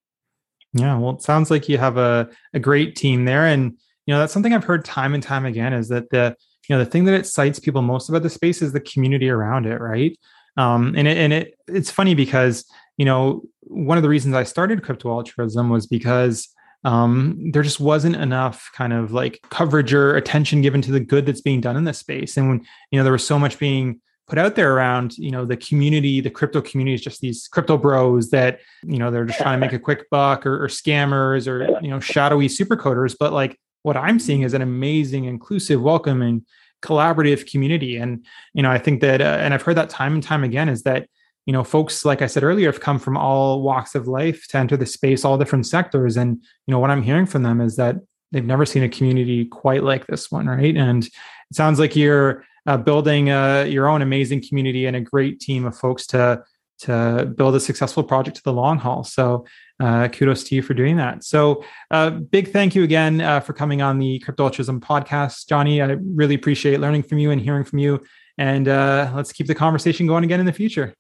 Yeah. 0.73 0.97
Well, 0.97 1.15
it 1.15 1.21
sounds 1.21 1.51
like 1.51 1.67
you 1.67 1.77
have 1.77 1.97
a, 1.97 2.29
a 2.53 2.59
great 2.59 2.95
team 2.95 3.25
there. 3.25 3.45
And, 3.45 3.77
you 4.05 4.13
know, 4.13 4.19
that's 4.19 4.33
something 4.33 4.53
I've 4.53 4.63
heard 4.63 4.85
time 4.85 5.13
and 5.13 5.21
time 5.21 5.45
again 5.45 5.73
is 5.73 5.89
that 5.89 6.09
the, 6.09 6.35
you 6.71 6.77
know 6.77 6.83
the 6.85 6.89
thing 6.89 7.03
that 7.03 7.15
excites 7.15 7.59
people 7.59 7.81
most 7.81 8.07
about 8.07 8.23
the 8.23 8.29
space 8.29 8.61
is 8.61 8.71
the 8.71 8.79
community 8.79 9.29
around 9.29 9.65
it, 9.65 9.81
right? 9.81 10.17
Um, 10.55 10.93
and 10.95 11.05
it, 11.05 11.17
and 11.17 11.33
it 11.33 11.55
it's 11.67 11.91
funny 11.91 12.15
because 12.15 12.65
you 12.97 13.03
know 13.03 13.41
one 13.61 13.97
of 13.97 14.03
the 14.03 14.09
reasons 14.09 14.35
I 14.35 14.43
started 14.43 14.81
crypto 14.81 15.09
altruism 15.09 15.69
was 15.69 15.85
because 15.85 16.47
um, 16.85 17.51
there 17.51 17.61
just 17.61 17.81
wasn't 17.81 18.15
enough 18.15 18.71
kind 18.73 18.93
of 18.93 19.11
like 19.11 19.41
coverage 19.49 19.93
or 19.93 20.15
attention 20.15 20.61
given 20.61 20.81
to 20.83 20.91
the 20.91 21.01
good 21.01 21.25
that's 21.25 21.41
being 21.41 21.61
done 21.61 21.75
in 21.75 21.83
this 21.83 21.99
space. 21.99 22.37
And 22.37 22.47
when, 22.47 22.65
you 22.89 22.97
know, 22.97 23.03
there 23.03 23.11
was 23.13 23.27
so 23.27 23.37
much 23.37 23.59
being 23.59 24.01
put 24.31 24.39
out 24.39 24.55
there 24.55 24.73
around, 24.73 25.17
you 25.17 25.29
know, 25.29 25.43
the 25.43 25.57
community, 25.57 26.21
the 26.21 26.29
crypto 26.29 26.61
community 26.61 26.95
is 26.95 27.01
just 27.01 27.19
these 27.19 27.49
crypto 27.49 27.77
bros 27.77 28.29
that, 28.29 28.61
you 28.81 28.97
know, 28.97 29.11
they're 29.11 29.25
just 29.25 29.39
trying 29.39 29.59
to 29.59 29.65
make 29.65 29.73
a 29.73 29.79
quick 29.79 30.09
buck 30.09 30.45
or, 30.45 30.63
or 30.63 30.69
scammers 30.69 31.49
or, 31.49 31.67
you 31.81 31.89
know, 31.89 31.99
shadowy 31.99 32.47
super 32.47 32.77
coders. 32.77 33.13
But 33.19 33.33
like 33.33 33.59
what 33.83 33.97
I'm 33.97 34.19
seeing 34.19 34.43
is 34.43 34.53
an 34.53 34.61
amazing, 34.61 35.25
inclusive, 35.25 35.81
welcoming, 35.81 36.45
collaborative 36.81 37.51
community. 37.51 37.97
And, 37.97 38.25
you 38.53 38.63
know, 38.63 38.71
I 38.71 38.77
think 38.77 39.01
that, 39.01 39.19
uh, 39.19 39.37
and 39.41 39.53
I've 39.53 39.63
heard 39.63 39.75
that 39.75 39.89
time 39.89 40.13
and 40.13 40.23
time 40.23 40.45
again 40.45 40.69
is 40.69 40.83
that, 40.83 41.09
you 41.47 41.53
know 41.53 41.63
folks 41.63 42.05
like 42.05 42.21
i 42.21 42.27
said 42.27 42.43
earlier 42.43 42.71
have 42.71 42.79
come 42.79 42.99
from 42.99 43.17
all 43.17 43.63
walks 43.63 43.95
of 43.95 44.07
life 44.07 44.47
to 44.47 44.57
enter 44.57 44.77
the 44.77 44.85
space 44.85 45.25
all 45.25 45.39
different 45.39 45.65
sectors 45.65 46.15
and 46.15 46.35
you 46.67 46.71
know 46.71 46.77
what 46.77 46.91
i'm 46.91 47.01
hearing 47.01 47.25
from 47.25 47.41
them 47.41 47.59
is 47.59 47.77
that 47.77 47.95
they've 48.31 48.45
never 48.45 48.63
seen 48.63 48.83
a 48.83 48.87
community 48.87 49.45
quite 49.45 49.81
like 49.81 50.05
this 50.05 50.29
one 50.29 50.45
right 50.45 50.77
and 50.77 51.07
it 51.07 51.13
sounds 51.53 51.79
like 51.79 51.95
you're 51.95 52.45
uh, 52.67 52.77
building 52.77 53.29
uh, 53.29 53.63
your 53.67 53.87
own 53.87 54.01
amazing 54.01 54.43
community 54.47 54.85
and 54.85 54.95
a 54.95 55.01
great 55.01 55.39
team 55.39 55.65
of 55.65 55.77
folks 55.77 56.05
to 56.07 56.43
to 56.79 57.31
build 57.37 57.53
a 57.53 57.59
successful 57.59 58.03
project 58.03 58.37
to 58.37 58.43
the 58.43 58.53
long 58.53 58.79
haul 58.79 59.03
so 59.03 59.45
uh, 59.79 60.07
kudos 60.07 60.43
to 60.43 60.55
you 60.55 60.61
for 60.61 60.73
doing 60.73 60.97
that 60.97 61.23
so 61.23 61.63
uh, 61.91 62.09
big 62.09 62.51
thank 62.51 62.73
you 62.73 62.83
again 62.83 63.21
uh, 63.21 63.39
for 63.39 63.53
coming 63.53 63.81
on 63.81 63.99
the 63.99 64.17
crypto 64.19 64.45
altruism 64.45 64.81
podcast 64.81 65.47
johnny 65.47 65.81
i 65.81 65.85
really 66.15 66.35
appreciate 66.35 66.79
learning 66.79 67.03
from 67.03 67.19
you 67.19 67.29
and 67.29 67.41
hearing 67.41 67.63
from 67.63 67.77
you 67.77 68.01
and 68.37 68.67
uh, 68.67 69.11
let's 69.15 69.31
keep 69.31 69.45
the 69.45 69.55
conversation 69.55 70.07
going 70.07 70.23
again 70.23 70.39
in 70.39 70.45
the 70.45 70.53
future 70.53 70.95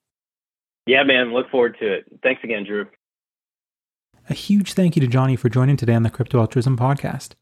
yeah, 0.85 1.03
man. 1.03 1.33
Look 1.33 1.49
forward 1.49 1.77
to 1.79 1.93
it. 1.93 2.05
Thanks 2.23 2.43
again, 2.43 2.63
Drew. 2.63 2.87
A 4.29 4.33
huge 4.33 4.73
thank 4.73 4.95
you 4.95 5.01
to 5.01 5.07
Johnny 5.07 5.35
for 5.35 5.49
joining 5.49 5.77
today 5.77 5.93
on 5.93 6.03
the 6.03 6.09
Crypto 6.09 6.39
Altruism 6.39 6.77
podcast. 6.77 7.33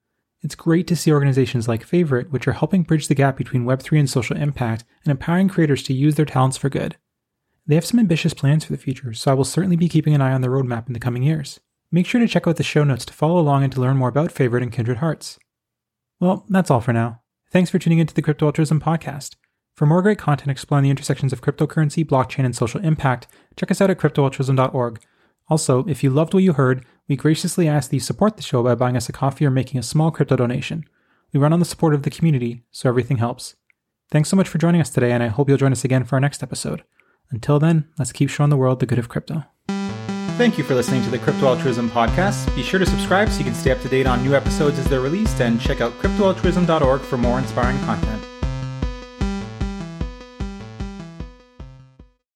It's 0.42 0.56
great 0.56 0.88
to 0.88 0.96
see 0.96 1.12
organizations 1.12 1.68
like 1.68 1.86
Favrit, 1.86 2.30
which 2.30 2.48
are 2.48 2.54
helping 2.54 2.84
bridge 2.84 3.08
the 3.08 3.16
gap 3.16 3.36
between 3.36 3.66
Web3 3.66 4.00
and 4.00 4.10
social 4.10 4.38
impact 4.38 4.86
and 5.04 5.12
empowering 5.12 5.50
creators 5.50 5.84
to 5.84 5.94
use 5.94 6.16
their 6.16 6.26
talents 6.26 6.56
for 6.56 6.70
good. 6.70 6.96
They 7.68 7.76
have 7.76 7.86
some 7.86 8.00
ambitious 8.00 8.34
plans 8.34 8.64
for 8.64 8.72
the 8.72 8.78
future, 8.78 9.14
so 9.14 9.32
I 9.32 9.34
will 9.34 9.44
certainly 9.44 9.76
be 9.76 9.90
keeping 9.90 10.16
an 10.16 10.22
eye 10.22 10.32
on 10.32 10.42
the 10.42 10.48
roadmap 10.48 10.88
in 10.88 10.94
the 10.94 11.00
coming 11.00 11.24
years. 11.24 11.60
Make 11.92 12.06
sure 12.06 12.22
to 12.22 12.28
check 12.28 12.48
out 12.48 12.56
the 12.56 12.64
show 12.64 12.84
notes 12.84 13.04
to 13.06 13.14
follow 13.14 13.40
along 13.40 13.64
and 13.64 13.74
to 13.74 13.82
learn 13.82 13.98
more 13.98 14.10
about 14.10 14.34
Favrit 14.34 14.64
and 14.64 14.72
Kindred 14.72 14.98
Hearts. 14.98 15.38
Well, 16.20 16.46
that's 16.50 16.72
all 16.72 16.82
for 16.82 16.94
now. 16.94 17.22
Thanks 17.52 17.70
for 17.70 17.80
tuning 17.80 18.00
into 18.00 18.14
the 18.14 18.22
Crypto 18.22 18.46
Altruism 18.46 18.80
podcast. 18.80 19.36
For 19.76 19.86
more 19.86 20.02
great 20.02 20.18
content 20.18 20.52
exploring 20.52 20.84
the 20.84 20.90
intersections 20.90 21.34
of 21.34 21.42
cryptocurrency, 21.42 22.06
blockchain, 22.06 22.46
and 22.46 22.56
social 22.56 22.82
impact, 22.82 23.28
check 23.56 23.72
us 23.72 23.82
out 23.82 23.90
at 23.90 23.98
cryptoaltruism.org. 23.98 25.00
Also, 25.50 25.86
if 25.86 26.04
you 26.04 26.10
loved 26.10 26.34
what 26.34 26.44
you 26.44 26.54
heard, 26.54 26.86
we 27.10 27.18
graciously 27.18 27.68
ask 27.68 27.90
that 27.90 27.96
you 27.96 28.00
support 28.00 28.38
the 28.38 28.44
show 28.44 28.64
by 28.64 28.76
buying 28.76 28.96
us 28.96 29.10
a 29.10 29.12
coffee 29.12 29.46
or 29.46 29.50
making 29.50 29.80
a 29.80 29.84
small 29.84 30.12
crypto 30.12 30.36
donation. 30.36 30.86
We 31.34 31.40
run 31.40 31.52
on 31.52 31.60
the 31.60 31.66
support 31.66 31.96
of 31.96 32.04
the 32.04 32.12
community, 32.12 32.64
so 32.72 32.88
everything 32.88 33.18
helps. 33.18 33.56
Thanks 34.12 34.30
so 34.30 34.38
much 34.38 34.48
for 34.48 34.60
joining 34.60 34.80
us 34.80 34.92
today, 34.92 35.12
and 35.12 35.22
I 35.22 35.28
hope 35.28 35.50
you'll 35.50 35.58
join 35.58 35.72
us 35.72 35.84
again 35.84 36.06
for 36.06 36.16
our 36.16 36.20
next 36.20 36.42
episode. 36.44 36.84
Until 37.32 37.60
then, 37.60 37.88
let's 37.98 38.12
keep 38.12 38.30
showing 38.30 38.52
the 38.52 38.58
world 38.58 38.80
the 38.80 38.86
good 38.86 39.00
of 39.00 39.10
crypto. 39.10 39.44
Thank 40.38 40.58
you 40.58 40.64
for 40.64 40.74
listening 40.74 41.04
to 41.04 41.10
the 41.10 41.20
Crypto 41.20 41.48
Altruism 41.48 41.90
podcast. 41.90 42.56
Be 42.56 42.64
sure 42.64 42.80
to 42.80 42.86
subscribe 42.86 43.30
so 43.30 43.40
you 43.40 43.44
can 43.44 43.54
stay 43.54 43.72
up 43.72 43.82
to 43.82 43.90
date 43.90 44.08
on 44.08 44.24
new 44.24 44.36
episodes 44.36 44.80
as 44.80 44.86
they're 44.86 45.02
released, 45.02 45.42
and 45.42 45.60
check 45.60 45.82
out 45.82 45.92
cryptoaltruism.org 45.94 47.02
for 47.02 47.18
more 47.18 47.40
inspiring 47.40 47.78
content. 47.80 48.19